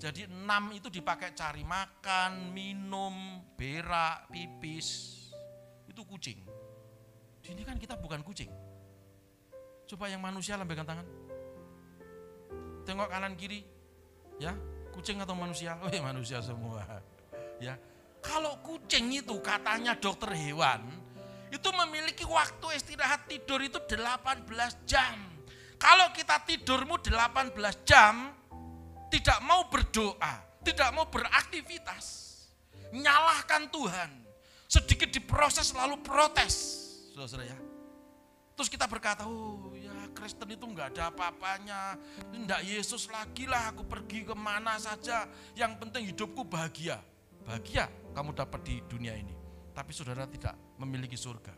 [0.00, 5.18] Jadi 6 itu dipakai cari makan, minum, berak, pipis.
[5.84, 6.40] Itu kucing.
[7.44, 8.48] Ini kan kita bukan kucing.
[9.84, 11.04] Coba yang manusia lambaikan tangan.
[12.88, 13.66] Tengok kanan kiri.
[14.40, 14.56] Ya,
[15.00, 15.80] kucing atau manusia?
[15.80, 16.84] Oh ya manusia semua.
[17.56, 17.80] Ya.
[18.20, 20.84] Kalau kucing itu katanya dokter hewan,
[21.48, 24.44] itu memiliki waktu istirahat tidur itu 18
[24.84, 25.16] jam.
[25.80, 27.56] Kalau kita tidurmu 18
[27.88, 28.28] jam,
[29.08, 32.36] tidak mau berdoa, tidak mau beraktivitas,
[32.92, 34.10] nyalahkan Tuhan,
[34.68, 36.76] sedikit diproses lalu protes,
[37.16, 37.56] saudara ya.
[38.52, 39.72] Terus kita berkata, oh
[40.12, 41.96] Kristen itu enggak ada apa-apanya,
[42.34, 47.00] enggak Yesus lagi lah, aku pergi ke mana saja, yang penting hidupku bahagia.
[47.46, 49.32] Bahagia kamu dapat di dunia ini,
[49.72, 51.52] tapi saudara tidak memiliki surga.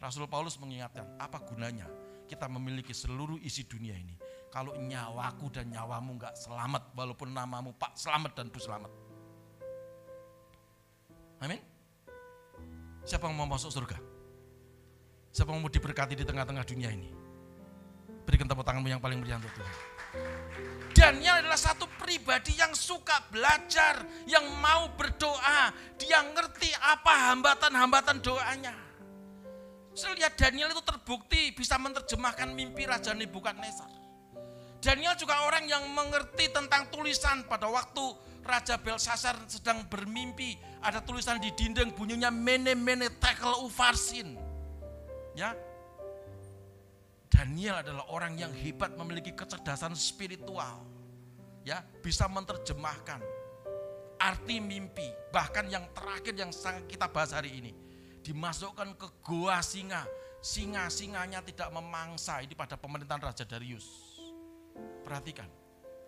[0.00, 1.84] Rasul Paulus mengingatkan, apa gunanya
[2.30, 4.14] kita memiliki seluruh isi dunia ini.
[4.50, 8.90] Kalau nyawaku dan nyawamu nggak selamat, walaupun namamu Pak Selamat dan Bu Selamat.
[11.42, 11.58] Amin.
[13.02, 13.98] Siapa yang mau masuk surga?
[15.30, 17.19] Siapa yang mau diberkati di tengah-tengah dunia ini?
[18.30, 19.74] Berikan tepuk tanganmu yang paling meriah untuk Tuhan.
[20.94, 25.74] Daniel adalah satu pribadi yang suka belajar, yang mau berdoa.
[25.98, 28.70] Dia ngerti apa hambatan-hambatan doanya.
[29.98, 33.90] Saya lihat Daniel itu terbukti bisa menerjemahkan mimpi Raja Nebukadnezar.
[34.78, 38.14] Daniel juga orang yang mengerti tentang tulisan pada waktu
[38.46, 40.54] Raja Belsasar sedang bermimpi.
[40.86, 44.38] Ada tulisan di dinding bunyinya mene mene tekel ufarsin.
[45.34, 45.58] Ya,
[47.30, 50.82] Daniel adalah orang yang hebat memiliki kecerdasan spiritual.
[51.62, 53.20] Ya, bisa menerjemahkan
[54.20, 57.72] arti mimpi, bahkan yang terakhir yang sangat kita bahas hari ini
[58.20, 60.04] dimasukkan ke goa singa.
[60.40, 64.16] Singa-singanya tidak memangsa ini pada pemerintahan Raja Darius.
[65.04, 65.44] Perhatikan,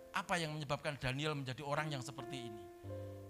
[0.09, 2.63] apa yang menyebabkan Daniel menjadi orang yang seperti ini?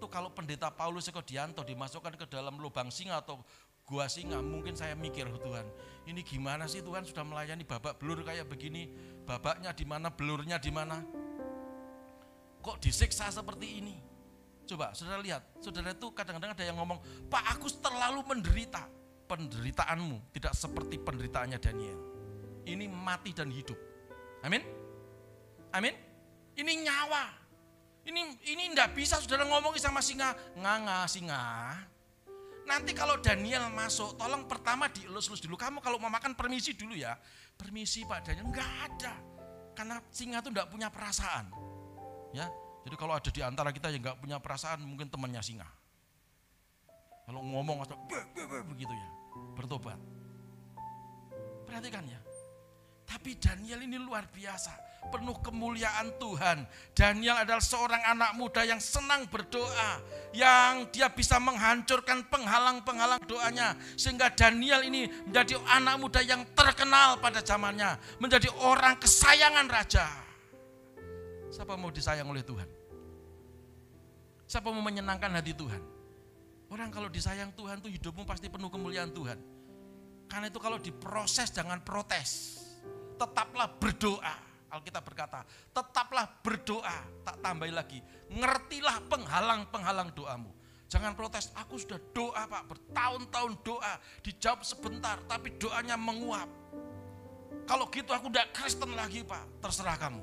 [0.00, 3.44] Itu kalau pendeta Paulus Eko Dianto dimasukkan ke dalam lubang singa atau
[3.84, 5.66] gua singa, mungkin saya mikir, Tuhan,
[6.08, 8.88] ini gimana sih Tuhan sudah melayani babak belur kayak begini,
[9.28, 11.04] babaknya di mana, belurnya di mana?
[12.64, 13.96] Kok disiksa seperti ini?
[14.64, 16.96] Coba saudara lihat, saudara itu kadang-kadang ada yang ngomong,
[17.28, 18.88] Pak aku terlalu menderita.
[19.24, 22.00] Penderitaanmu tidak seperti penderitaannya Daniel.
[22.68, 23.76] Ini mati dan hidup.
[24.44, 24.60] Amin?
[25.72, 25.96] Amin?
[26.52, 27.32] Ini nyawa.
[28.04, 28.20] Ini
[28.52, 31.40] ini tidak bisa saudara ngomong sama singa, nganga singa.
[32.64, 35.54] Nanti kalau Daniel masuk, tolong pertama dielus-elus dulu.
[35.54, 37.14] Kamu kalau mau makan permisi dulu ya.
[37.54, 39.14] Permisi Pak Daniel, enggak ada.
[39.76, 41.52] Karena singa itu enggak punya perasaan.
[42.34, 42.50] Ya,
[42.84, 45.68] jadi kalau ada di antara kita yang nggak punya perasaan, mungkin temannya singa.
[47.24, 47.96] Kalau ngomong atau
[48.68, 49.08] begitu ya,
[49.56, 49.96] bertobat.
[51.64, 52.20] Perhatikan ya.
[53.08, 54.83] Tapi Daniel ini luar biasa.
[55.12, 56.68] Penuh kemuliaan Tuhan.
[56.92, 60.00] Daniel adalah seorang anak muda yang senang berdoa,
[60.36, 67.44] yang dia bisa menghancurkan penghalang-penghalang doanya sehingga Daniel ini menjadi anak muda yang terkenal pada
[67.44, 70.06] zamannya, menjadi orang kesayangan raja.
[71.54, 72.66] Siapa mau disayang oleh Tuhan?
[74.44, 75.82] Siapa mau menyenangkan hati Tuhan?
[76.68, 79.38] Orang kalau disayang Tuhan tuh hidupmu pasti penuh kemuliaan Tuhan.
[80.26, 82.58] Karena itu kalau diproses jangan protes.
[83.14, 84.53] Tetaplah berdoa.
[84.74, 86.98] Alkitab berkata, tetaplah berdoa.
[87.22, 87.98] Tak tambahi lagi.
[88.28, 90.50] Ngertilah penghalang-penghalang doamu.
[90.90, 93.94] Jangan protes, aku sudah doa pak, bertahun-tahun doa.
[94.22, 96.46] Dijawab sebentar, tapi doanya menguap.
[97.64, 100.22] Kalau gitu aku udah Kristen lagi pak, terserah kamu.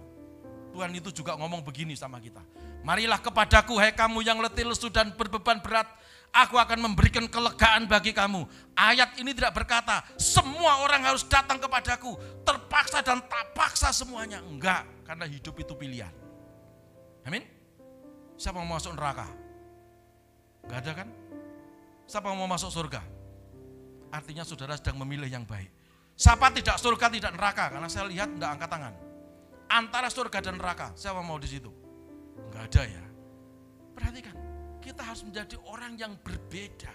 [0.72, 2.39] Tuhan itu juga ngomong begini sama kita.
[2.82, 5.86] Marilah kepadaku hai kamu yang letih lesu dan berbeban berat
[6.32, 8.48] aku akan memberikan kelegaan bagi kamu.
[8.76, 12.16] Ayat ini tidak berkata, semua orang harus datang kepadaku,
[12.48, 14.40] terpaksa dan tak paksa semuanya.
[14.42, 16.12] Enggak, karena hidup itu pilihan.
[17.28, 17.46] Amin.
[18.40, 19.28] Siapa mau masuk neraka?
[20.66, 21.08] Enggak ada kan?
[22.10, 23.02] Siapa mau masuk surga?
[24.12, 25.70] Artinya saudara sedang memilih yang baik.
[26.18, 27.72] Siapa tidak surga, tidak neraka?
[27.72, 28.94] Karena saya lihat tidak angkat tangan.
[29.72, 31.72] Antara surga dan neraka, siapa mau di situ?
[32.52, 33.04] Enggak ada ya.
[33.96, 34.36] Perhatikan,
[34.82, 36.90] kita harus menjadi orang yang berbeda.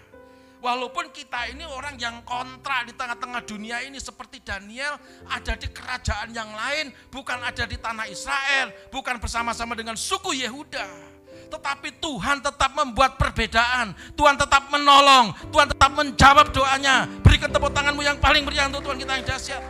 [0.56, 4.98] Walaupun kita ini orang yang kontra di tengah-tengah dunia ini seperti Daniel
[5.30, 11.14] ada di kerajaan yang lain, bukan ada di tanah Israel, bukan bersama-sama dengan suku Yehuda.
[11.46, 17.06] Tetapi Tuhan tetap membuat perbedaan, Tuhan tetap menolong, Tuhan tetap menjawab doanya.
[17.22, 19.62] Berikan tepuk tanganmu yang paling meriah untuk Tuhan kita yang dahsyat.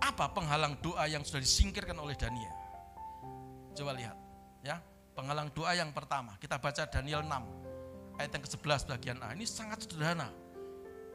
[0.00, 2.54] Apa penghalang doa yang sudah disingkirkan oleh Daniel?
[3.76, 4.16] Coba lihat,
[4.64, 4.80] ya.
[5.16, 9.32] Penghalang doa yang pertama, kita baca Daniel 6, ayat yang ke-11 bagian A.
[9.32, 10.28] Ini sangat sederhana.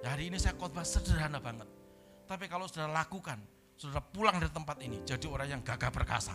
[0.01, 1.69] Ya, hari ini saya khotbah sederhana banget.
[2.25, 3.37] Tapi kalau sudah lakukan,
[3.77, 6.33] sudah pulang dari tempat ini, jadi orang yang gagah perkasa.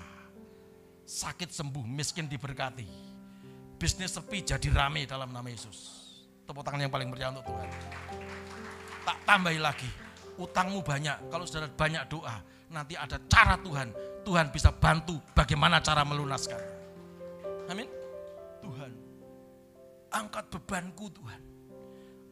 [1.02, 2.86] Sakit sembuh, miskin diberkati.
[3.74, 6.06] Bisnis sepi jadi rame dalam nama Yesus.
[6.46, 7.66] Tepuk tangan yang paling meriah untuk Tuhan.
[9.02, 9.90] Tak tambahi lagi,
[10.38, 11.34] utangmu banyak.
[11.34, 12.38] Kalau sudah banyak doa,
[12.70, 13.90] nanti ada cara Tuhan.
[14.22, 16.75] Tuhan bisa bantu bagaimana cara melunaskan.
[17.66, 17.88] Amin.
[18.62, 18.92] Tuhan,
[20.10, 21.42] angkat bebanku Tuhan.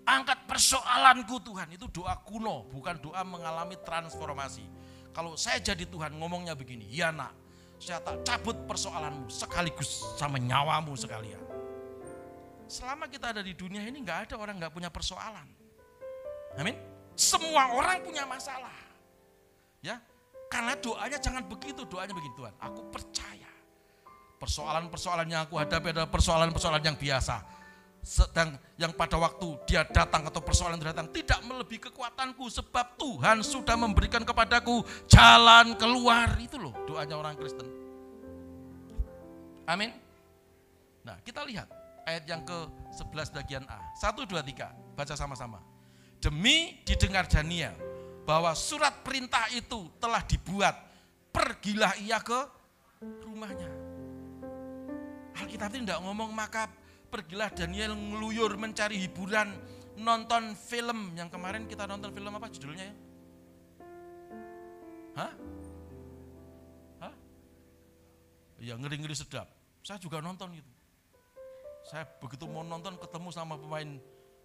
[0.04, 1.72] Angkat persoalanku Tuhan.
[1.72, 4.66] Itu doa kuno, bukan doa mengalami transformasi.
[5.14, 7.32] Kalau saya jadi Tuhan ngomongnya begini, ya nak,
[7.78, 11.40] saya tak cabut persoalanmu sekaligus sama nyawamu sekalian.
[12.66, 15.46] Selama kita ada di dunia ini nggak ada orang nggak punya persoalan.
[16.58, 16.74] Amin.
[17.14, 18.74] Semua orang punya masalah.
[19.84, 20.00] Ya,
[20.48, 22.54] karena doanya jangan begitu, doanya begini Tuhan.
[22.62, 23.33] Aku percaya
[24.38, 27.40] Persoalan-persoalan yang aku hadapi adalah persoalan-persoalan yang biasa.
[28.04, 33.40] Sedang yang pada waktu dia datang atau persoalan itu datang tidak melebihi kekuatanku sebab Tuhan
[33.40, 36.36] sudah memberikan kepadaku jalan keluar.
[36.36, 37.64] Itu loh doanya orang Kristen.
[39.64, 39.96] Amin.
[41.00, 41.72] Nah kita lihat
[42.04, 43.80] ayat yang ke-11 bagian A.
[43.96, 44.68] 1, 2, 3.
[44.92, 45.64] Baca sama-sama.
[46.20, 47.72] Demi didengar Daniel
[48.28, 50.76] bahwa surat perintah itu telah dibuat.
[51.32, 52.40] Pergilah ia ke
[53.24, 53.83] rumahnya.
[55.34, 56.70] Alkitab itu tidak ngomong maka
[57.10, 59.54] pergilah Daniel ngeluyur mencari hiburan
[59.98, 62.96] nonton film yang kemarin kita nonton film apa judulnya ya?
[65.14, 65.32] Hah?
[67.06, 67.14] Hah?
[68.58, 69.46] Ya ngeri-ngeri sedap.
[69.86, 70.70] Saya juga nonton gitu.
[71.86, 74.00] Saya begitu mau nonton ketemu sama pemain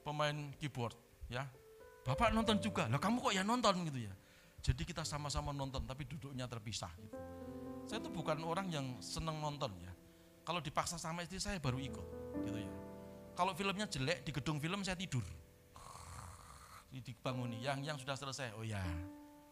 [0.06, 0.94] pemain keyboard
[1.32, 1.48] ya.
[2.06, 2.86] Bapak nonton juga.
[2.90, 4.14] Lah kamu kok ya nonton gitu ya.
[4.60, 7.18] Jadi kita sama-sama nonton tapi duduknya terpisah gitu.
[7.90, 9.89] Saya itu bukan orang yang seneng nonton ya.
[10.50, 12.08] Kalau dipaksa sama istri saya baru ikut,
[12.42, 12.74] gitu ya.
[13.38, 15.22] Kalau filmnya jelek di gedung film saya tidur.
[16.90, 18.82] Dibanguni, yang yang sudah selesai, oh ya,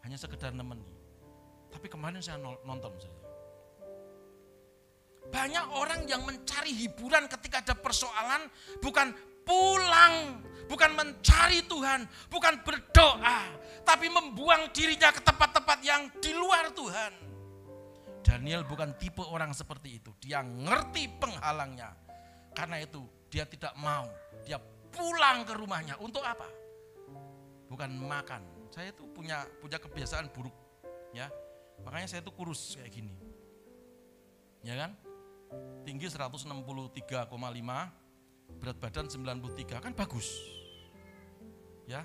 [0.01, 0.89] hanya sekedar nemeni.
[1.69, 3.13] Tapi kemarin saya nonton saja.
[5.29, 8.49] Banyak orang yang mencari hiburan ketika ada persoalan,
[8.81, 9.13] bukan
[9.45, 13.45] pulang, bukan mencari Tuhan, bukan berdoa,
[13.85, 17.26] tapi membuang dirinya ke tempat-tempat yang di luar Tuhan.
[18.27, 20.11] Daniel bukan tipe orang seperti itu.
[20.19, 21.95] Dia ngerti penghalangnya.
[22.51, 24.11] Karena itu dia tidak mau.
[24.43, 24.59] Dia
[24.91, 25.95] pulang ke rumahnya.
[26.03, 26.43] Untuk apa?
[27.71, 28.67] Bukan makan.
[28.67, 30.51] Saya itu punya punya kebiasaan buruk.
[31.15, 31.31] ya
[31.87, 33.15] Makanya saya itu kurus kayak gini.
[34.59, 34.91] Ya kan?
[35.87, 37.31] Tinggi 163,5,
[38.59, 40.27] berat badan 93 kan bagus.
[41.87, 42.03] Ya.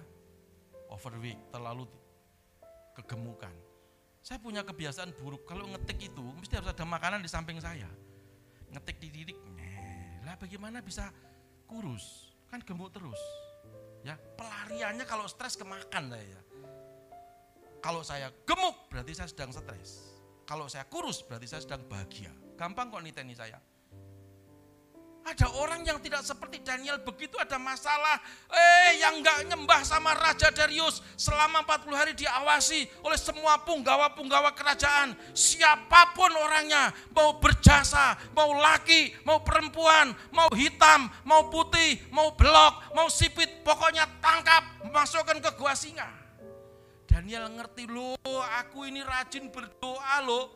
[0.87, 1.89] Overweight, terlalu
[2.95, 3.72] kegemukan
[4.23, 7.91] saya punya kebiasaan buruk, kalau ngetik itu mesti harus ada makanan di samping saya.
[8.71, 9.39] Ngetik di didik,
[10.23, 11.11] lah bagaimana bisa
[11.67, 12.31] kurus?
[12.47, 13.19] Kan gemuk terus.
[14.07, 16.41] Ya, pelariannya kalau stres kemakan saya.
[17.83, 20.15] Kalau saya gemuk berarti saya sedang stres.
[20.47, 22.31] Kalau saya kurus berarti saya sedang bahagia.
[22.55, 23.59] Gampang kok niteni saya.
[25.23, 28.19] Ada orang yang tidak seperti Daniel begitu ada masalah.
[28.51, 35.15] Eh yang nggak nyembah sama Raja Darius selama 40 hari diawasi oleh semua punggawa-punggawa kerajaan.
[35.31, 42.95] Siapa pun orangnya mau berjasa, mau laki, mau perempuan, mau hitam, mau putih, mau belok,
[42.95, 43.63] mau sipit.
[43.63, 46.11] Pokoknya tangkap, masukkan ke gua singa.
[47.07, 48.17] Daniel ngerti loh
[48.59, 50.47] aku ini rajin berdoa loh.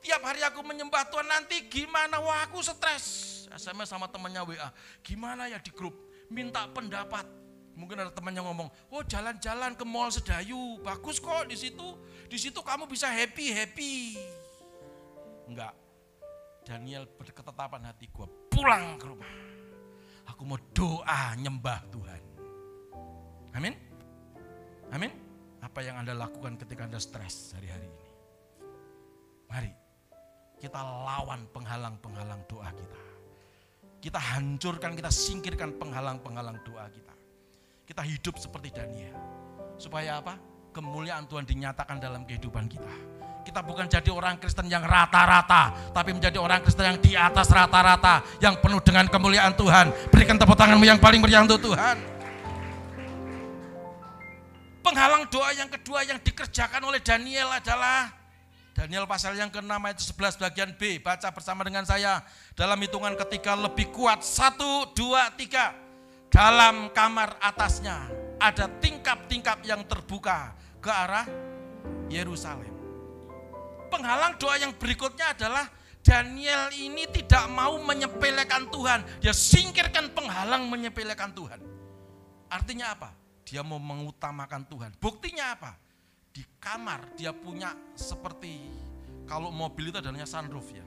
[0.00, 2.22] Tiap hari aku menyembah Tuhan nanti gimana?
[2.22, 3.35] Wah aku stres.
[3.56, 4.68] SMS sama temannya WA.
[5.00, 5.96] Gimana ya di grup?
[6.28, 7.24] Minta pendapat.
[7.76, 11.84] Mungkin ada temannya ngomong, oh jalan-jalan ke mall Sedayu, bagus kok di situ.
[12.24, 13.94] Di situ kamu bisa happy happy.
[15.44, 15.76] Enggak.
[16.66, 19.28] Daniel berketetapan hati gue pulang ke rumah.
[20.34, 22.22] Aku mau doa nyembah Tuhan.
[23.54, 23.74] Amin.
[24.90, 25.12] Amin.
[25.62, 28.08] Apa yang Anda lakukan ketika Anda stres hari-hari ini?
[29.46, 29.70] Mari
[30.58, 33.05] kita lawan penghalang-penghalang doa kita.
[34.00, 37.14] Kita hancurkan, kita singkirkan penghalang-penghalang doa kita.
[37.86, 39.16] Kita hidup seperti Daniel.
[39.80, 40.36] Supaya apa?
[40.72, 42.94] Kemuliaan Tuhan dinyatakan dalam kehidupan kita.
[43.46, 48.20] Kita bukan jadi orang Kristen yang rata-rata, tapi menjadi orang Kristen yang di atas rata-rata,
[48.42, 49.94] yang penuh dengan kemuliaan Tuhan.
[50.10, 51.96] Berikan tepuk tanganmu yang paling meriah untuk Tuhan.
[54.82, 58.10] Penghalang doa yang kedua yang dikerjakan oleh Daniel adalah
[58.76, 59.98] Daniel pasal yang ke-6 ayat
[60.36, 61.00] 11 bagian B.
[61.00, 62.20] Baca bersama dengan saya.
[62.52, 64.20] Dalam hitungan ketika lebih kuat.
[64.20, 65.72] Satu, dua, tiga.
[66.28, 68.04] Dalam kamar atasnya
[68.36, 71.24] ada tingkap-tingkap yang terbuka ke arah
[72.12, 72.68] Yerusalem.
[73.88, 75.64] Penghalang doa yang berikutnya adalah
[76.04, 79.00] Daniel ini tidak mau menyepelekan Tuhan.
[79.24, 81.64] Dia singkirkan penghalang menyepelekan Tuhan.
[82.52, 83.16] Artinya apa?
[83.48, 84.92] Dia mau mengutamakan Tuhan.
[85.00, 85.85] Buktinya apa?
[86.36, 88.60] Di kamar dia punya seperti
[89.24, 90.84] kalau mobil itu adanya sunroof ya.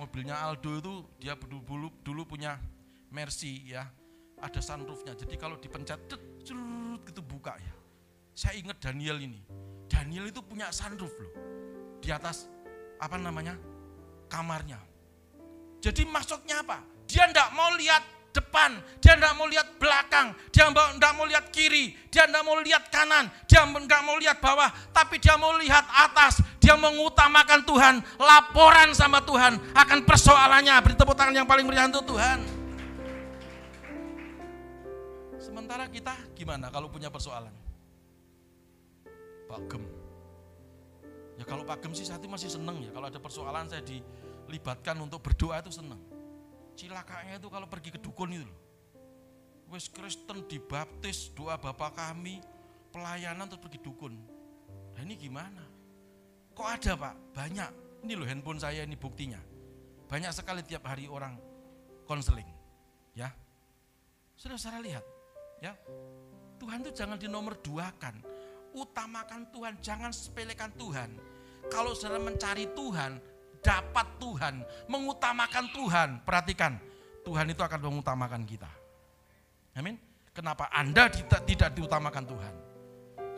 [0.00, 2.56] Mobilnya Aldo itu dia dulu dulu punya
[3.12, 3.84] Mercy ya.
[4.40, 5.12] Ada sunroofnya.
[5.12, 6.00] Jadi kalau dipencet
[6.42, 7.74] cerut gitu buka ya.
[8.32, 9.44] Saya ingat Daniel ini.
[9.84, 11.32] Daniel itu punya sunroof loh.
[12.00, 12.48] Di atas
[12.96, 13.60] apa namanya?
[14.32, 14.80] kamarnya.
[15.78, 16.80] Jadi maksudnya apa?
[17.06, 18.02] Dia enggak mau lihat
[18.34, 22.90] depan, dia tidak mau lihat belakang, dia tidak mau lihat kiri, dia tidak mau lihat
[22.90, 28.90] kanan, dia tidak mau lihat bawah, tapi dia mau lihat atas, dia mengutamakan Tuhan, laporan
[28.90, 32.42] sama Tuhan akan persoalannya, beri tepuk tangan yang paling meriah untuk Tuhan.
[35.38, 37.54] Sementara kita gimana kalau punya persoalan?
[39.46, 39.84] Pak Gem.
[41.38, 45.22] Ya kalau Pak Gem sih saya masih seneng ya, kalau ada persoalan saya dilibatkan untuk
[45.22, 46.13] berdoa itu seneng
[46.74, 48.58] Cilakanya itu kalau pergi ke dukun itu loh.
[49.70, 52.42] Wes Kristen dibaptis, doa Bapak kami,
[52.94, 54.14] pelayanan terus pergi dukun.
[54.94, 55.64] Nah ini gimana?
[56.54, 57.14] Kok ada Pak?
[57.34, 57.70] Banyak.
[58.06, 59.40] Ini loh handphone saya ini buktinya.
[60.06, 61.34] Banyak sekali tiap hari orang
[62.06, 62.46] konseling.
[63.16, 63.32] Ya.
[64.36, 65.02] Sudah saya lihat.
[65.58, 65.74] Ya.
[66.60, 68.22] Tuhan itu jangan dinomor duakan.
[68.74, 71.10] Utamakan Tuhan, jangan sepelekan Tuhan.
[71.70, 73.18] Kalau saudara mencari Tuhan,
[73.64, 76.08] dapat Tuhan, mengutamakan Tuhan.
[76.22, 76.76] Perhatikan,
[77.24, 78.68] Tuhan itu akan mengutamakan kita.
[79.74, 79.96] Amin.
[80.36, 82.54] Kenapa Anda tidak, tidak diutamakan Tuhan?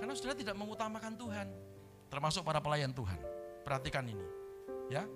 [0.02, 1.46] Karena saudara tidak mengutamakan Tuhan.
[2.10, 3.20] Termasuk para pelayan Tuhan.
[3.62, 4.26] Perhatikan ini.
[4.90, 5.06] Ya.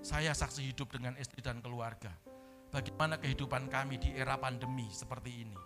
[0.00, 2.14] Saya saksi hidup dengan istri dan keluarga.
[2.72, 5.58] Bagaimana kehidupan kami di era pandemi seperti ini.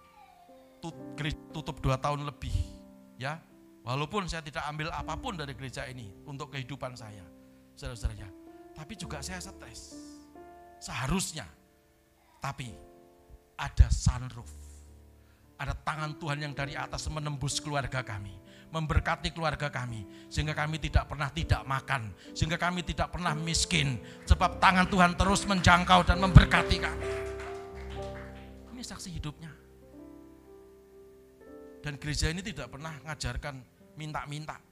[1.52, 2.56] Tutup dua tahun lebih.
[3.20, 3.36] Ya,
[3.80, 7.24] Walaupun saya tidak ambil apa pun dari gereja ini untuk kehidupan saya.
[7.80, 8.28] Saudara-saudara,
[8.76, 9.96] tapi juga saya stres.
[10.84, 11.48] Seharusnya.
[12.36, 12.68] Tapi
[13.56, 14.52] ada sunroof.
[15.56, 18.36] Ada tangan Tuhan yang dari atas menembus keluarga kami.
[18.68, 20.04] Memberkati keluarga kami.
[20.28, 22.12] Sehingga kami tidak pernah tidak makan.
[22.36, 23.96] Sehingga kami tidak pernah miskin.
[24.28, 27.08] Sebab tangan Tuhan terus menjangkau dan memberkati kami.
[28.76, 29.56] Ini saksi hidupnya.
[31.80, 33.56] Dan gereja ini tidak pernah ngajarkan
[33.96, 34.69] minta-minta.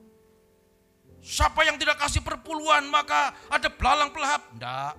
[1.19, 4.49] Siapa yang tidak kasih perpuluhan maka ada belalang pelahap.
[4.55, 4.95] Enggak.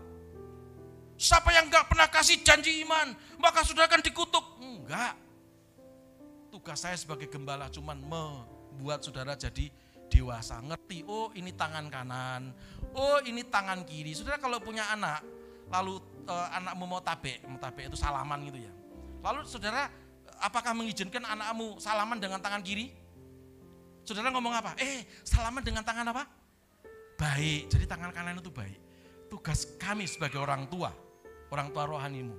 [1.20, 4.46] Siapa yang enggak pernah kasih janji iman maka sudah akan dikutuk.
[4.60, 5.16] Enggak.
[6.50, 9.72] Tugas saya sebagai gembala cuman membuat saudara jadi
[10.10, 10.58] dewasa.
[10.60, 12.52] Ngerti, oh ini tangan kanan,
[12.98, 14.18] oh ini tangan kiri.
[14.18, 15.22] Saudara kalau punya anak,
[15.70, 18.74] lalu eh, anakmu mau tabe, mau tabe itu salaman gitu ya.
[19.22, 19.88] Lalu saudara
[20.42, 22.90] apakah mengizinkan anakmu salaman dengan tangan kiri?
[24.10, 24.74] Saudara ngomong apa?
[24.82, 26.26] Eh, salaman dengan tangan apa?
[27.14, 27.70] Baik.
[27.70, 28.82] Jadi tangan kanan itu baik.
[29.30, 30.90] Tugas kami sebagai orang tua,
[31.54, 32.34] orang tua rohanimu,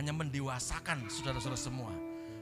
[0.00, 1.92] hanya mendewasakan saudara-saudara semua.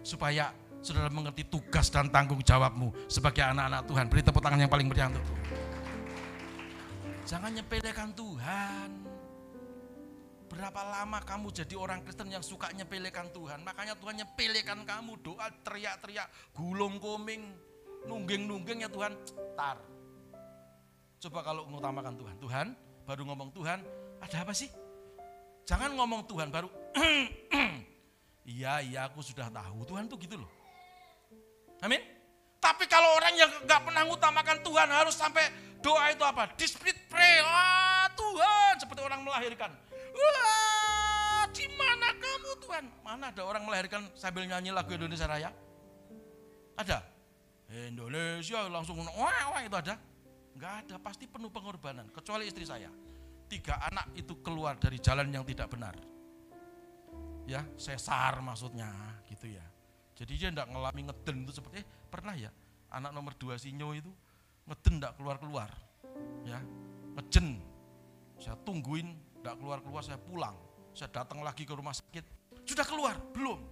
[0.06, 4.04] Supaya saudara mengerti tugas dan tanggung jawabmu sebagai anak-anak Tuhan.
[4.06, 5.26] Beri tepuk tangan yang paling meriah untuk.
[7.26, 8.90] Jangan nyepelekan Tuhan.
[10.54, 13.58] Berapa lama kamu jadi orang Kristen yang suka nyepelekan Tuhan?
[13.66, 17.58] Makanya Tuhan nyepelekan kamu, doa teriak-teriak, gulung koming,
[18.08, 19.12] nungging-nungging ya Tuhan,
[19.52, 19.76] tar.
[21.20, 22.66] Coba kalau mengutamakan Tuhan, Tuhan
[23.04, 23.78] baru ngomong Tuhan,
[24.24, 24.72] ada apa sih?
[25.68, 26.72] Jangan ngomong Tuhan baru,
[28.48, 30.50] iya iya aku sudah tahu, Tuhan tuh gitu loh.
[31.84, 32.00] Amin.
[32.58, 35.46] Tapi kalau orang yang nggak pernah mengutamakan Tuhan harus sampai
[35.78, 36.50] doa itu apa?
[36.58, 39.70] Dispute pray, ah Tuhan, seperti orang melahirkan.
[40.14, 42.84] Wah, di mana kamu Tuhan?
[43.06, 45.54] Mana ada orang melahirkan sambil nyanyi lagu Indonesia Raya?
[46.74, 47.17] Ada?
[47.68, 50.00] Indonesia langsung wah, wah itu ada?
[50.56, 52.08] Enggak ada, pasti penuh pengorbanan.
[52.08, 52.88] Kecuali istri saya.
[53.48, 55.94] Tiga anak itu keluar dari jalan yang tidak benar.
[57.48, 58.88] Ya, sesar maksudnya
[59.28, 59.64] gitu ya.
[60.16, 62.50] Jadi dia tidak ngelami ngeden itu seperti, eh, pernah ya
[62.92, 64.10] anak nomor dua sinyo itu
[64.68, 65.70] ngeden tidak keluar-keluar.
[66.44, 66.60] Ya,
[67.16, 67.60] ngejen.
[68.40, 70.56] Saya tungguin tidak keluar-keluar, saya pulang.
[70.96, 72.24] Saya datang lagi ke rumah sakit,
[72.66, 73.14] sudah keluar?
[73.30, 73.62] Belum.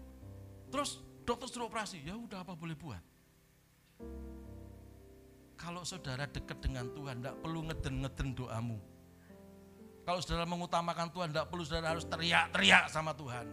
[0.70, 3.02] Terus dokter suruh operasi, ya udah apa boleh buat.
[5.56, 8.78] Kalau saudara dekat dengan Tuhan, tidak perlu ngeden-ngeden doamu.
[10.04, 13.48] Kalau saudara mengutamakan Tuhan, tidak perlu saudara harus teriak-teriak sama Tuhan.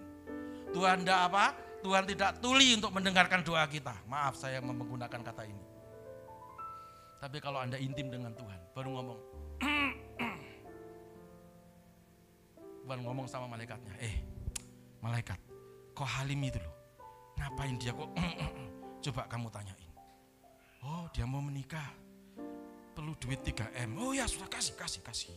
[0.75, 1.45] Tuhan tidak apa?
[1.83, 3.95] Tuhan tidak tuli untuk mendengarkan doa kita.
[4.05, 5.63] Maaf saya menggunakan kata ini.
[7.23, 9.19] Tapi kalau Anda intim dengan Tuhan, baru ngomong,
[12.83, 14.19] Tuhan ngomong sama malaikatnya, eh
[14.99, 15.39] malaikat,
[15.95, 16.75] kok Halim itu loh,
[17.39, 18.11] ngapain dia kok,
[19.07, 19.82] coba kamu tanyain.
[20.83, 21.95] Oh dia mau menikah,
[22.91, 25.31] perlu duit 3M, oh ya sudah kasih, kasih, kasih.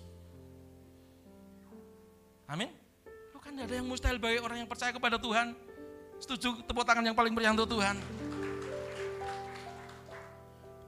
[2.51, 2.70] Amin.
[3.30, 5.55] Lu kan ada yang mustahil bagi orang yang percaya kepada Tuhan.
[6.18, 7.94] Setuju tepuk tangan yang paling meriah untuk Tuhan.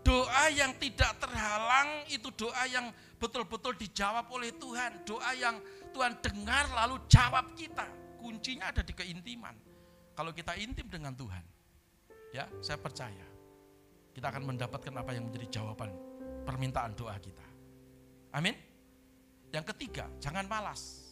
[0.03, 2.89] Doa yang tidak terhalang itu doa yang
[3.21, 5.05] betul-betul dijawab oleh Tuhan.
[5.05, 5.61] Doa yang
[5.93, 7.85] Tuhan dengar lalu jawab kita.
[8.19, 9.55] Kuncinya ada di keintiman.
[10.17, 11.45] Kalau kita intim dengan Tuhan,
[12.33, 13.28] ya saya percaya
[14.19, 15.95] kita akan mendapatkan apa yang menjadi jawaban
[16.43, 17.47] permintaan doa kita.
[18.35, 18.51] Amin.
[19.55, 21.07] Yang ketiga, jangan malas.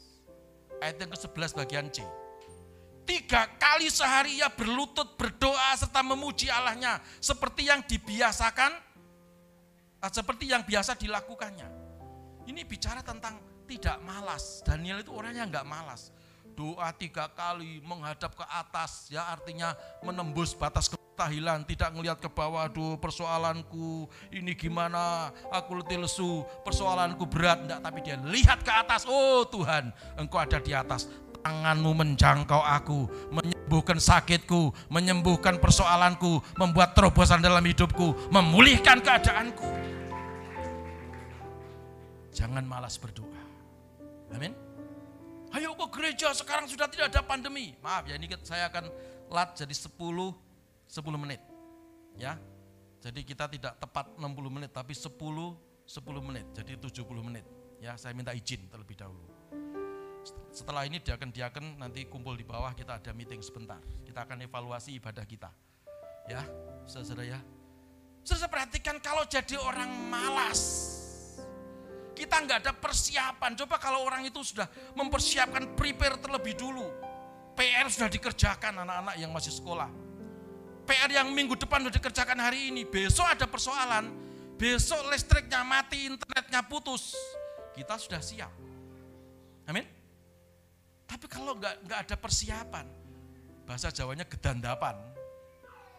[0.82, 2.02] Ayat yang ke-11 bagian C.
[3.06, 6.98] Tiga kali sehari ia berlutut berdoa serta memuji Allahnya.
[7.22, 8.74] Seperti yang dibiasakan,
[10.02, 11.70] ah, seperti yang biasa dilakukannya.
[12.50, 13.38] Ini bicara tentang
[13.70, 14.66] tidak malas.
[14.66, 16.10] Daniel itu orangnya nggak malas.
[16.56, 22.64] Doa tiga kali menghadap ke atas, ya artinya menembus batas ketahilan, tidak ngelihat ke bawah,
[22.64, 29.04] aduh persoalanku ini gimana, aku letih lesu, persoalanku berat, enggak, tapi dia lihat ke atas,
[29.04, 31.12] oh Tuhan, engkau ada di atas,
[31.44, 39.68] tanganmu menjangkau aku, menyembuhkan sakitku, menyembuhkan persoalanku, membuat terobosan dalam hidupku, memulihkan keadaanku.
[42.32, 43.44] Jangan malas berdoa.
[44.32, 44.65] Amin.
[45.56, 47.72] Ayo ke gereja sekarang sudah tidak ada pandemi.
[47.80, 48.92] Maaf ya ini saya akan
[49.32, 50.36] lat jadi 10 10
[51.16, 51.40] menit.
[52.20, 52.36] Ya.
[53.00, 55.56] Jadi kita tidak tepat 60 menit tapi 10 10
[56.20, 56.44] menit.
[56.52, 57.48] Jadi 70 menit.
[57.80, 59.24] Ya, saya minta izin terlebih dahulu.
[60.50, 63.78] Setelah ini diaken-diaken nanti kumpul di bawah kita ada meeting sebentar.
[64.04, 65.48] Kita akan evaluasi ibadah kita.
[66.26, 66.42] Ya,
[66.84, 67.40] saudara ya.
[68.26, 70.60] Saudara perhatikan kalau jadi orang malas,
[72.16, 73.52] kita nggak ada persiapan.
[73.52, 74.64] Coba kalau orang itu sudah
[74.96, 76.88] mempersiapkan prepare terlebih dulu.
[77.52, 79.88] PR sudah dikerjakan anak-anak yang masih sekolah.
[80.88, 82.88] PR yang minggu depan sudah dikerjakan hari ini.
[82.88, 84.08] Besok ada persoalan.
[84.56, 87.12] Besok listriknya mati, internetnya putus.
[87.76, 88.52] Kita sudah siap.
[89.68, 89.84] Amin.
[91.04, 92.86] Tapi kalau nggak nggak ada persiapan,
[93.68, 94.96] bahasa Jawanya gedandapan.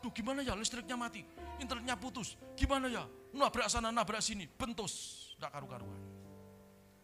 [0.02, 1.22] Duh gimana ya listriknya mati,
[1.62, 2.38] internetnya putus.
[2.58, 3.06] Gimana ya?
[3.34, 5.27] Nabrak sana, nabrak sini, bentus.
[5.38, 6.02] Tidak karu-karuan.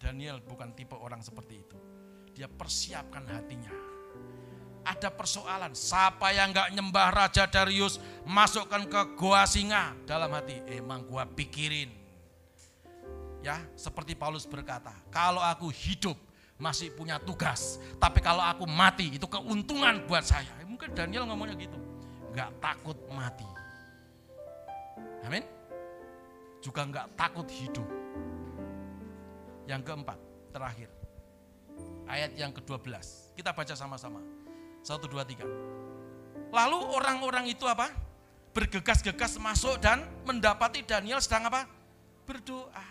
[0.01, 1.77] Daniel bukan tipe orang seperti itu.
[2.33, 3.69] Dia persiapkan hatinya.
[4.83, 10.59] Ada persoalan, siapa yang nggak nyembah Raja Darius, masukkan ke goa singa dalam hati.
[10.65, 11.93] Emang gua pikirin.
[13.45, 16.17] Ya, seperti Paulus berkata, kalau aku hidup
[16.57, 20.51] masih punya tugas, tapi kalau aku mati itu keuntungan buat saya.
[20.65, 21.77] Mungkin Daniel ngomongnya gitu,
[22.33, 23.45] nggak takut mati.
[25.21, 25.45] Amin.
[26.65, 28.02] Juga nggak takut hidup.
[29.63, 30.19] Yang keempat,
[30.51, 30.89] terakhir.
[32.05, 33.33] Ayat yang ke-12.
[33.33, 34.19] Kita baca sama-sama.
[34.83, 35.47] Satu, dua, tiga.
[36.53, 37.89] Lalu orang-orang itu apa?
[38.53, 41.65] Bergegas-gegas masuk dan mendapati Daniel sedang apa?
[42.27, 42.85] Berdoa.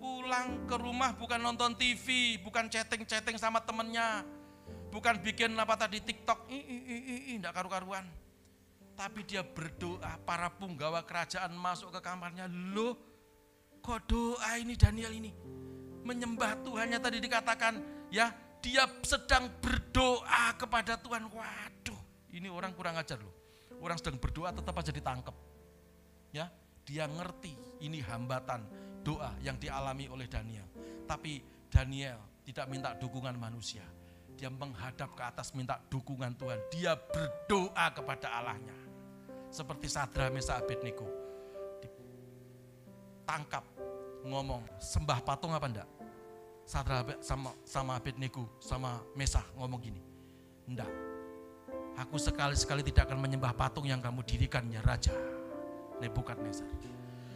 [0.00, 4.24] Pulang ke rumah bukan nonton TV, bukan chatting-chatting sama temennya.
[4.88, 6.46] Bukan bikin apa tadi TikTok,
[7.34, 8.06] enggak karu-karuan.
[8.94, 12.46] Tapi dia berdoa, para punggawa kerajaan masuk ke kamarnya.
[12.46, 12.94] Loh,
[13.82, 15.34] kok doa ini Daniel ini?
[16.04, 17.80] Menyembah Tuhannya tadi dikatakan,
[18.12, 18.30] ya
[18.60, 21.28] dia sedang berdoa kepada Tuhan.
[21.28, 22.00] Waduh,
[22.32, 23.32] ini orang kurang ajar loh.
[23.80, 25.36] Orang sedang berdoa tetap aja ditangkap.
[26.32, 26.52] Ya,
[26.84, 28.64] dia ngerti ini hambatan
[29.04, 30.64] doa yang dialami oleh Daniel.
[31.04, 33.84] Tapi Daniel tidak minta dukungan manusia.
[34.34, 36.58] Dia menghadap ke atas minta dukungan Tuhan.
[36.72, 38.76] Dia berdoa kepada Allahnya.
[39.52, 41.06] Seperti Sadra Mesa Abednego.
[43.24, 43.64] Tangkap,
[44.26, 45.88] ngomong, sembah patung apa enggak?
[46.64, 50.00] Sadra sama, sama Abednego, sama Mesa ngomong gini.
[50.64, 50.88] Enggak,
[52.00, 55.12] aku sekali-sekali tidak akan menyembah patung yang kamu dirikan ya Raja.
[56.00, 56.66] Nebukadnezar.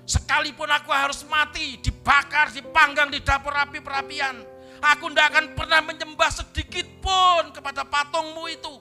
[0.09, 4.41] Sekalipun aku harus mati, dibakar, dipanggang di dapur api perapian
[4.79, 8.75] Aku tidak akan pernah menyembah sedikit pun kepada patungmu itu.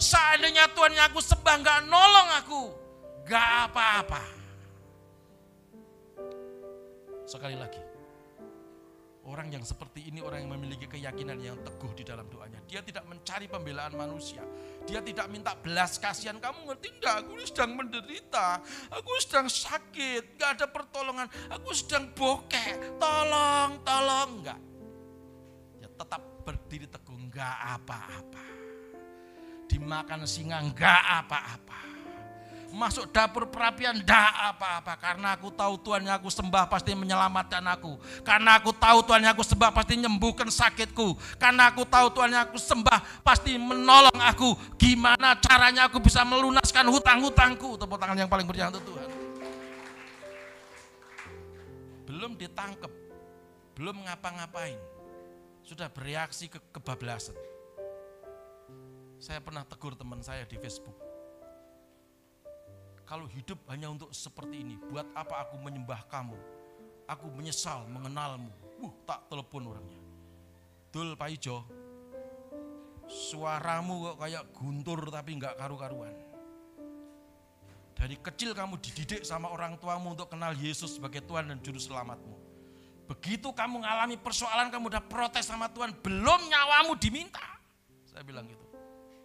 [0.00, 2.62] Seandainya Tuhan yang aku sembah nggak nolong aku,
[3.24, 4.24] nggak apa-apa.
[7.24, 7.80] Sekali lagi,
[9.28, 12.62] orang yang seperti ini orang yang memiliki keyakinan yang teguh di dalam doanya.
[12.64, 14.40] Dia tidak mencari pembelaan manusia.
[14.88, 16.40] Dia tidak minta belas kasihan.
[16.40, 17.14] Kamu ngerti enggak?
[17.26, 18.64] Aku sedang menderita.
[18.88, 20.40] Aku sedang sakit.
[20.40, 21.28] Gak ada pertolongan.
[21.52, 22.96] Aku sedang bokeh.
[22.96, 24.30] Tolong, tolong.
[24.40, 24.60] Enggak
[26.00, 28.44] tetap berdiri teguh, enggak apa-apa.
[29.68, 31.99] Dimakan singa, enggak apa-apa.
[32.70, 34.94] Masuk dapur perapian, enggak apa-apa.
[34.94, 37.98] Karena aku tahu Tuhan yang aku sembah pasti menyelamatkan aku.
[38.22, 41.18] Karena aku tahu Tuhan yang aku sembah pasti menyembuhkan sakitku.
[41.34, 44.54] Karena aku tahu Tuhan yang aku sembah pasti menolong aku.
[44.78, 47.74] Gimana caranya aku bisa melunaskan hutang-hutangku.
[47.74, 49.08] Tepuk tangan yang paling berjaya untuk Tuhan.
[52.06, 52.90] Belum ditangkap,
[53.74, 54.78] belum ngapa-ngapain
[55.62, 57.34] sudah bereaksi ke kebablasan.
[59.18, 61.09] Saya pernah tegur teman saya di Facebook.
[63.10, 66.38] Kalau hidup hanya untuk seperti ini, buat apa aku menyembah kamu?
[67.10, 68.54] Aku menyesal mengenalmu.
[68.78, 69.98] Uh, tak telepon orangnya.
[70.94, 71.66] Dul Pak Ijo,
[73.10, 76.14] suaramu kok kayak guntur tapi nggak karu-karuan.
[77.98, 82.38] Dari kecil kamu dididik sama orang tuamu untuk kenal Yesus sebagai Tuhan dan Juru Selamatmu.
[83.10, 87.42] Begitu kamu mengalami persoalan, kamu udah protes sama Tuhan, belum nyawamu diminta.
[88.06, 88.62] Saya bilang gitu.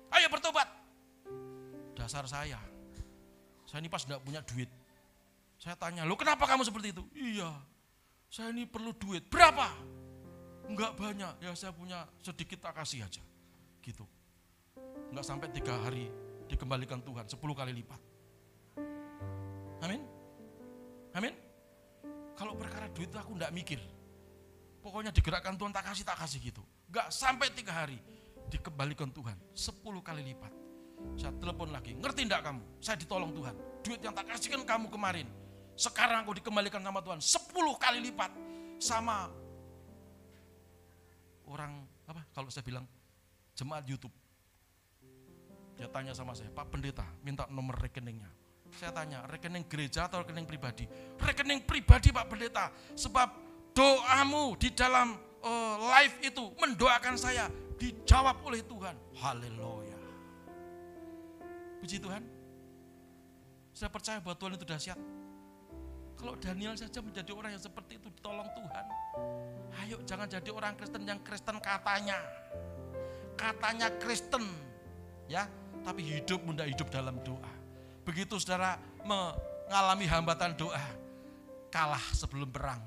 [0.10, 0.66] Ayo bertobat.
[1.94, 2.75] Dasar saya.
[3.66, 4.70] Saya ini pas enggak punya duit.
[5.58, 7.04] Saya tanya, lo kenapa kamu seperti itu?
[7.16, 7.50] Iya,
[8.30, 9.26] saya ini perlu duit.
[9.32, 9.72] Berapa?
[10.66, 13.22] Enggak banyak, ya saya punya sedikit tak kasih aja.
[13.82, 14.06] Gitu.
[15.14, 16.12] Enggak sampai tiga hari
[16.50, 18.02] dikembalikan Tuhan, sepuluh kali lipat.
[19.82, 20.02] Amin.
[21.16, 21.34] Amin.
[22.36, 23.80] Kalau perkara duit aku enggak mikir.
[24.84, 26.62] Pokoknya digerakkan Tuhan tak kasih tak kasih gitu.
[26.92, 27.98] Enggak sampai tiga hari
[28.52, 30.65] dikembalikan Tuhan sepuluh kali lipat.
[31.16, 32.62] Saya telepon lagi, ngerti enggak kamu?
[32.84, 33.56] Saya ditolong Tuhan.
[33.86, 35.28] Duit yang tak kasihkan kamu kemarin,
[35.78, 38.32] sekarang aku dikembalikan sama Tuhan sepuluh kali lipat
[38.82, 39.30] sama
[41.46, 42.22] orang apa?
[42.34, 42.86] Kalau saya bilang
[43.54, 44.14] jemaat YouTube.
[45.76, 48.32] Dia tanya sama saya, Pak Pendeta, minta nomor rekeningnya.
[48.80, 50.88] Saya tanya, rekening gereja atau rekening pribadi?
[51.20, 52.72] Rekening pribadi Pak Pendeta.
[52.96, 53.28] Sebab
[53.76, 58.96] doamu di dalam uh, live itu mendoakan saya dijawab oleh Tuhan.
[59.20, 59.75] Haleluya.
[61.86, 62.26] Puji Tuhan.
[63.78, 64.98] Saya percaya bahwa Tuhan itu dahsyat.
[66.18, 68.86] Kalau Daniel saja menjadi orang yang seperti itu ditolong Tuhan.
[69.86, 72.18] Ayo jangan jadi orang Kristen yang Kristen katanya.
[73.38, 74.50] Katanya Kristen.
[75.30, 75.46] Ya,
[75.86, 77.54] tapi hidup mudah hidup dalam doa.
[78.02, 80.82] Begitu saudara mengalami hambatan doa,
[81.70, 82.82] kalah sebelum perang.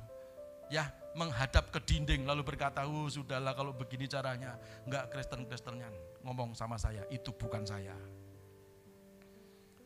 [0.74, 5.86] Ya, menghadap ke dinding lalu berkata, "Oh, sudahlah kalau begini caranya." Enggak Kristen-Kristennya
[6.26, 8.17] ngomong sama saya, "Itu bukan saya."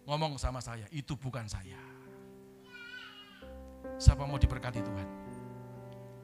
[0.06, 1.78] Ngomong sama saya, "Itu bukan saya."
[3.98, 5.08] Siapa mau diberkati Tuhan?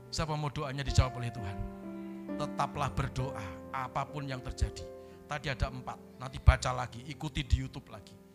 [0.09, 1.57] Siapa mau doanya dijawab oleh Tuhan?
[2.39, 4.87] Tetaplah berdoa apa pun yang terjadi.
[5.29, 8.29] Tadi ada empat, nanti baca lagi, ikuti di Youtube lagi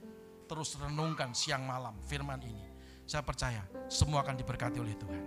[0.54, 2.68] terus renungkan siang malam firman ini.
[3.10, 5.24] Saya percaya semua akan diberkati oleh Tuhan.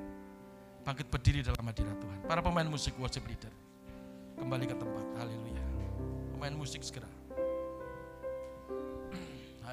[0.86, 2.18] Bangkit berdiri dalam hadirat Tuhan.
[2.30, 3.50] Para pemain musik worship leader.
[4.38, 5.06] Kembali ke tempat.
[5.18, 5.64] Haleluya.
[6.30, 7.10] Pemain musik segera.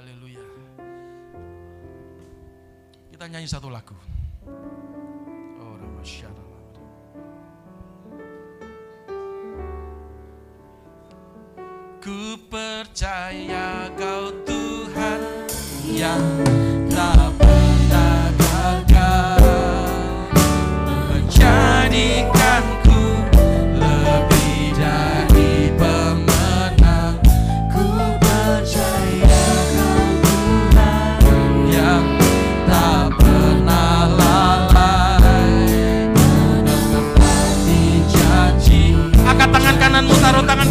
[0.04, 0.44] Haleluya.
[3.08, 3.96] Kita nyanyi satu lagu.
[5.56, 6.44] Oh, Ramasyara.
[12.04, 15.24] Ku percaya kau Tuhan
[15.88, 16.20] yang
[16.92, 19.40] tak pernah gagal
[20.84, 22.33] menjadikanku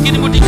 [0.02, 0.42] Kini mo di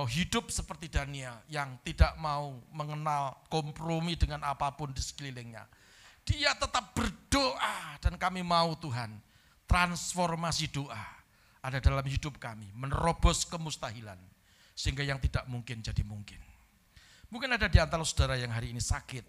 [0.00, 5.68] mau hidup seperti Daniel yang tidak mau mengenal kompromi dengan apa pun di sekelilingnya.
[6.24, 9.12] Dia tetap berdoa dan kami mau Tuhan
[9.68, 11.04] transformasi doa
[11.60, 14.16] ada dalam hidup kami, menerobos kemustahilan
[14.72, 16.40] sehingga yang tidak mungkin jadi mungkin.
[17.28, 19.22] Mungkin ada di antara saudara yang hari ini sakit,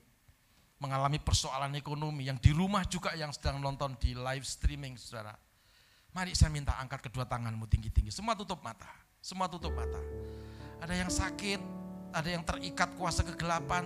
[0.79, 5.35] mengalami persoalan ekonomi, yang di rumah juga yang sedang nonton di live streaming saudara.
[6.15, 8.87] Mari saya minta angkat kedua tanganmu tinggi-tinggi, semua tutup mata,
[9.19, 9.99] semua tutup mata.
[10.81, 11.61] Ada yang sakit,
[12.09, 13.85] ada yang terikat kuasa kegelapan,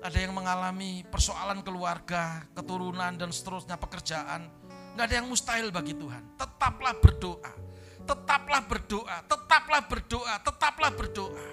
[0.00, 4.48] ada yang mengalami persoalan keluarga, keturunan dan seterusnya pekerjaan.
[4.96, 6.40] Nggak ada yang mustahil bagi Tuhan.
[6.40, 7.52] Tetaplah berdoa,
[8.08, 11.44] tetaplah berdoa, tetaplah berdoa, tetaplah berdoa.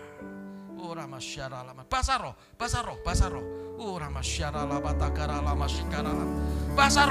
[0.79, 1.83] Oh ramasyara lama.
[2.23, 3.45] Roh, bahasa roh.
[3.75, 6.35] Oh ramasyara lama takara lama shikara lama.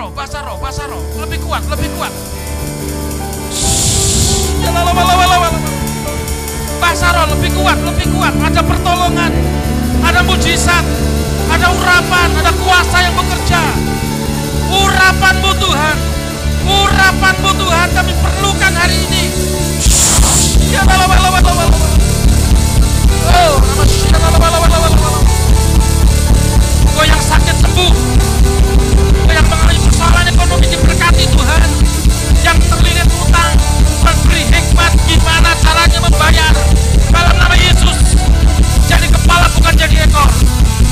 [0.01, 0.41] Roh, bahasa
[0.89, 1.03] roh.
[1.21, 2.13] Lebih kuat, lebih kuat.
[4.65, 5.84] Ya lama, lama, lama, lama.
[6.85, 8.37] Roh lebih kuat, lebih kuat.
[8.45, 9.33] Ada pertolongan,
[10.05, 10.85] ada mujizat,
[11.49, 13.63] ada urapan, ada kuasa yang bekerja.
[14.69, 15.97] Urapanmu Tuhan,
[16.69, 19.25] urapanmu Tuhan kami perlukan hari ini.
[20.75, 20.85] Ya.
[26.95, 27.93] Oh, yang sakit sembuh.
[29.25, 31.69] Kau yang mengalami persoalan ekonomi diberkati Tuhan
[32.45, 33.57] yang terlilit utang
[34.05, 36.53] memberi hikmat gimana caranya membayar
[37.09, 37.99] dalam nama Yesus
[38.85, 40.29] jadi kepala bukan jadi ekor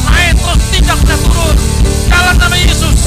[0.09, 1.57] naik terus tidak pernah turun
[2.09, 2.99] dalam nama Yesus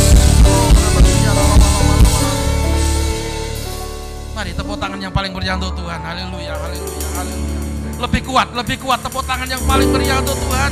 [4.37, 7.59] mari tepuk tangan yang paling meriah untuk Tuhan haleluya haleluya haleluya
[7.97, 10.71] lebih kuat lebih kuat tepuk tangan yang paling meriah untuk Tuhan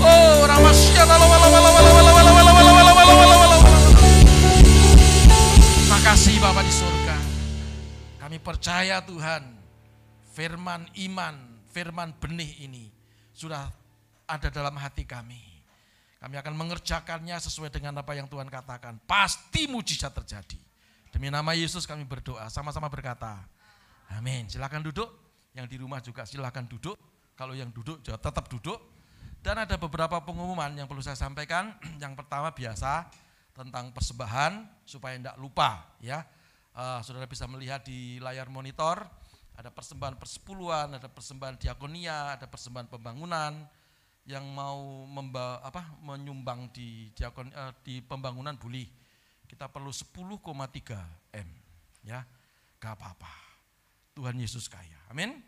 [0.00, 1.04] oh ramasya
[5.92, 6.91] Terima kasih Bapak di surga.
[8.42, 9.54] Percaya Tuhan,
[10.34, 11.34] firman iman,
[11.70, 12.90] firman benih ini
[13.30, 13.70] sudah
[14.26, 15.38] ada dalam hati kami.
[16.18, 18.98] Kami akan mengerjakannya sesuai dengan apa yang Tuhan katakan.
[19.06, 20.58] Pasti mujizat terjadi.
[21.14, 23.42] Demi nama Yesus kami berdoa, sama-sama berkata,
[24.10, 24.50] amin.
[24.50, 25.10] Silakan duduk,
[25.54, 26.98] yang di rumah juga silakan duduk.
[27.38, 28.78] Kalau yang duduk juga tetap duduk.
[29.42, 31.74] Dan ada beberapa pengumuman yang perlu saya sampaikan.
[32.02, 33.10] Yang pertama biasa
[33.50, 36.22] tentang persembahan supaya tidak lupa ya.
[36.72, 39.04] Uh, saudara bisa melihat di layar monitor
[39.52, 43.60] ada persembahan persepuluhan, ada persembahan diakonia, ada persembahan pembangunan
[44.24, 48.86] yang mau memba, apa, menyumbang di diakon, uh, di pembangunan boleh.
[49.44, 51.48] Kita perlu 10,3 M
[52.06, 52.24] ya.
[52.80, 53.32] Gak apa-apa.
[54.16, 54.96] Tuhan Yesus kaya.
[55.12, 55.44] Amin.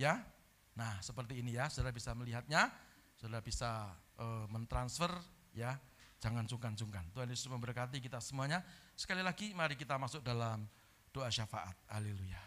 [0.00, 0.24] Ya.
[0.72, 2.70] Nah, seperti ini ya, Saudara bisa melihatnya,
[3.18, 5.12] Saudara bisa uh, mentransfer
[5.52, 5.76] ya.
[6.18, 7.06] Jangan sungkan-sungkan.
[7.14, 8.64] Tuhan Yesus memberkati kita semuanya.
[8.98, 10.66] Sekali lagi mari kita masuk dalam
[11.14, 11.70] doa syafaat.
[11.86, 12.42] Haleluya.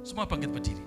[0.00, 0.80] Semua bangkit berdiri.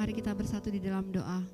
[0.00, 1.44] Mari kita bersatu di dalam doa.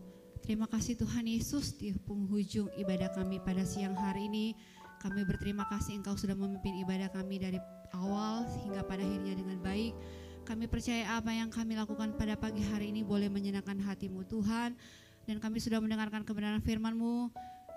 [0.46, 4.54] Terima kasih Tuhan Yesus di penghujung ibadah kami pada siang hari ini.
[5.02, 7.58] Kami berterima kasih Engkau sudah memimpin ibadah kami dari
[7.90, 9.98] awal hingga pada akhirnya dengan baik.
[10.46, 14.78] Kami percaya apa yang kami lakukan pada pagi hari ini boleh menyenangkan hatimu Tuhan.
[15.26, 17.30] Dan kami sudah mendengarkan kebenaran firman-Mu.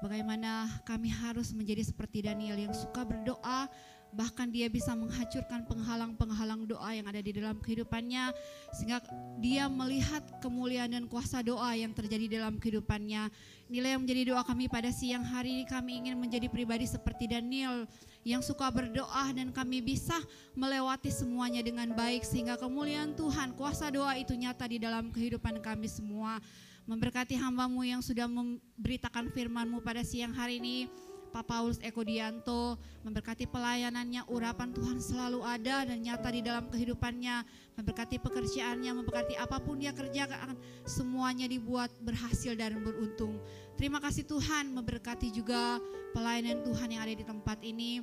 [0.04, 3.72] Bagaimana kami harus menjadi seperti Daniel yang suka berdoa,
[4.16, 8.32] bahkan dia bisa menghancurkan penghalang-penghalang doa yang ada di dalam kehidupannya
[8.72, 9.04] sehingga
[9.44, 13.28] dia melihat kemuliaan dan kuasa doa yang terjadi dalam kehidupannya.
[13.68, 17.84] Inilah yang menjadi doa kami pada siang hari ini kami ingin menjadi pribadi seperti Daniel
[18.24, 20.16] yang suka berdoa dan kami bisa
[20.56, 25.92] melewati semuanya dengan baik sehingga kemuliaan Tuhan, kuasa doa itu nyata di dalam kehidupan kami
[25.92, 26.40] semua.
[26.86, 30.86] Memberkati hambamu yang sudah memberitakan firmanmu pada siang hari ini.
[31.36, 37.44] Pak Paulus Eko Dianto memberkati pelayanannya, urapan Tuhan selalu ada dan nyata di dalam kehidupannya,
[37.76, 40.56] memberkati pekerjaannya, memberkati apa pun dia kerjakan,
[40.88, 43.44] semuanya dibuat berhasil dan beruntung.
[43.76, 45.76] Terima kasih Tuhan, memberkati juga
[46.16, 48.00] pelayanan Tuhan yang ada di tempat ini,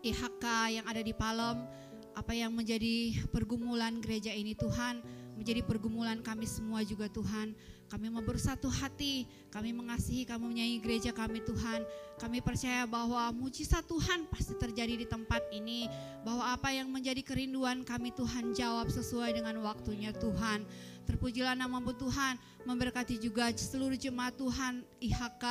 [0.00, 1.68] IHK yang ada di Palem,
[2.16, 5.04] apa yang menjadi pergumulan gereja ini Tuhan,
[5.36, 7.52] menjadi pergumulan kami semua juga Tuhan.
[7.86, 11.86] Kami mau bersatu hati, kami mengasihi, kami menyayangi gereja kami Tuhan.
[12.18, 15.86] Kami percaya bahwa mujizat Tuhan pasti terjadi di tempat ini.
[16.26, 20.66] Bahwa apa yang menjadi kerinduan kami Tuhan jawab sesuai dengan waktunya Tuhan.
[21.06, 22.34] Terpujilah namamu Tuhan,
[22.66, 25.44] memberkati juga seluruh jemaat Tuhan, IHK,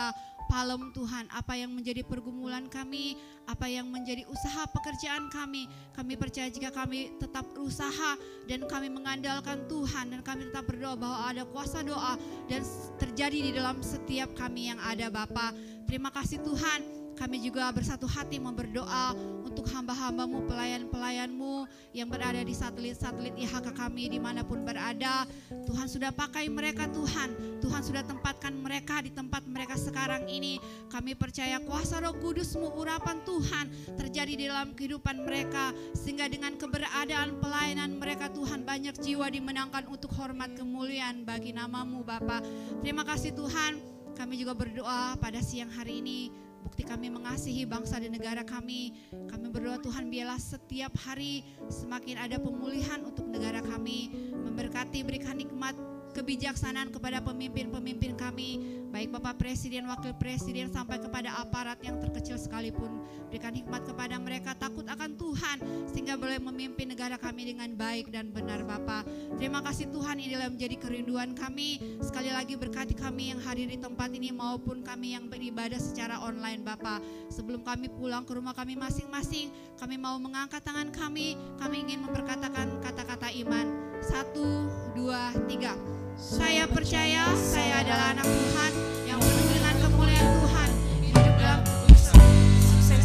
[0.49, 5.69] Palem Tuhan, apa yang menjadi pergumulan kami, apa yang menjadi usaha pekerjaan kami.
[5.93, 8.17] Kami percaya jika kami tetap berusaha
[8.49, 12.17] dan kami mengandalkan Tuhan dan kami tetap berdoa bahwa ada kuasa doa
[12.49, 12.61] dan
[12.97, 15.53] terjadi di dalam setiap kami yang ada Bapa.
[15.85, 17.04] Terima kasih Tuhan.
[17.15, 19.15] Kami juga bersatu hati memberdoa
[19.47, 21.63] untuk hamba-hambamu, pelayan-pelayanmu
[21.95, 25.23] yang berada di satelit-satelit IHK kami di mana pun berada.
[25.47, 27.59] Tuhan sudah pakai mereka Tuhan.
[27.63, 30.59] Tuhan sudah tempatkan mereka di tempat mereka sekarang ini.
[30.91, 35.71] Kami percaya kuasa roh kudusmu, urapan Tuhan terjadi di dalam kehidupan mereka.
[35.95, 42.43] Sehingga dengan keberadaan pelayanan mereka Tuhan banyak jiwa dimenangkan untuk hormat kemuliaan bagi namamu Bapak.
[42.83, 43.79] Terima kasih Tuhan.
[44.15, 46.44] Kami juga berdoa pada siang hari ini
[46.75, 48.91] bukti kami mengasihi bangsa dan negara kami.
[49.31, 51.39] Kami berdoa Tuhan biarlah setiap hari
[51.71, 54.11] semakin ada pemulihan untuk negara kami.
[54.35, 55.71] Memberkati berikan nikmat
[56.15, 63.03] kebijaksanaan kepada pemimpin-pemimpin kami, baik Bapak Presiden, Wakil Presiden, sampai kepada aparat yang terkecil sekalipun.
[63.27, 65.57] Berikan hikmat kepada mereka, takut akan Tuhan,
[65.91, 69.03] sehingga boleh memimpin negara kami dengan baik dan benar Bapak.
[69.35, 71.99] Terima kasih Tuhan, inilah menjadi kerinduan kami.
[71.99, 76.63] Sekali lagi berkati kami yang hadir di tempat ini maupun kami yang beribadah secara online
[76.63, 77.03] Bapak.
[77.27, 82.79] Sebelum kami pulang ke rumah kami masing-masing, kami mau mengangkat tangan kami, kami ingin memperkatakan
[82.79, 83.67] kata-kata iman.
[83.99, 85.75] Satu, dua, tiga.
[86.15, 88.71] Saya percaya saya adalah anak Tuhan
[89.03, 90.69] yang penuh dengan kemuliaan Tuhan,
[91.03, 91.61] hidup dalam
[91.91, 93.03] sukses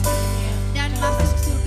[0.71, 1.60] dan masuk surga.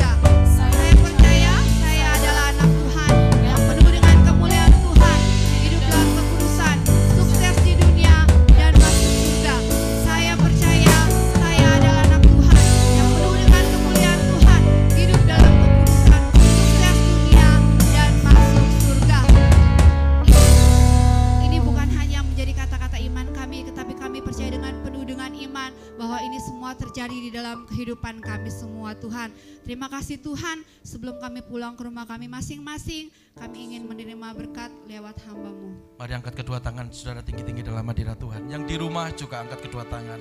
[30.33, 35.77] Tuhan, sebelum kami pulang ke rumah kami masing-masing, kami ingin menerima berkat lewat hambamu.
[36.01, 38.49] Mari angkat kedua tangan saudara tinggi-tinggi dalam hadirat Tuhan.
[38.49, 40.17] Yang di rumah juga angkat kedua tangan.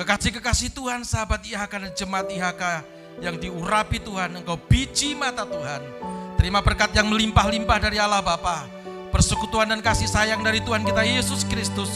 [0.00, 2.62] Kekasih-kekasih Tuhan, sahabat IHK dan jemaat IHK
[3.20, 5.84] yang diurapi Tuhan, engkau biji mata Tuhan.
[6.40, 8.64] Terima berkat yang melimpah-limpah dari Allah Bapa,
[9.12, 11.92] persekutuan dan kasih sayang dari Tuhan kita Yesus Kristus,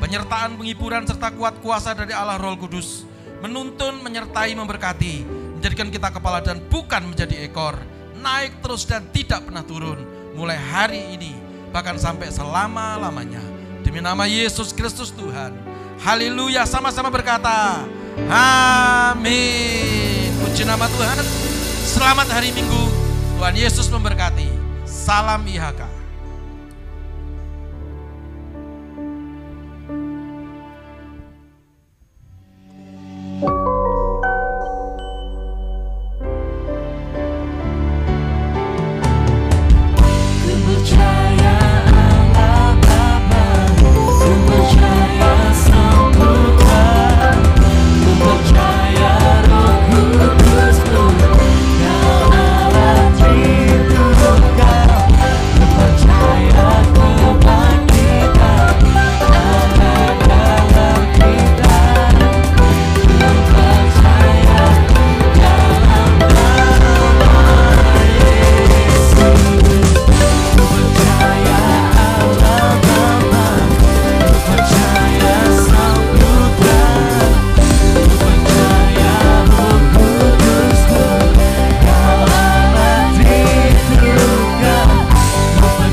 [0.00, 3.04] penyertaan penghiburan serta kuat kuasa dari Allah Roh Kudus,
[3.44, 7.78] menuntun, menyertai, memberkati, menjadikan kita kepala dan bukan menjadi ekor,
[8.18, 9.94] naik terus dan tidak pernah turun,
[10.34, 11.38] mulai hari ini,
[11.70, 13.38] bahkan sampai selama-lamanya.
[13.86, 15.54] Demi nama Yesus Kristus Tuhan.
[16.02, 17.86] Haleluya, sama-sama berkata,
[18.26, 20.34] Amin.
[20.42, 21.22] Puji nama Tuhan.
[21.86, 22.82] Selamat hari Minggu.
[23.38, 24.50] Tuhan Yesus memberkati.
[24.82, 25.86] Salam IHK.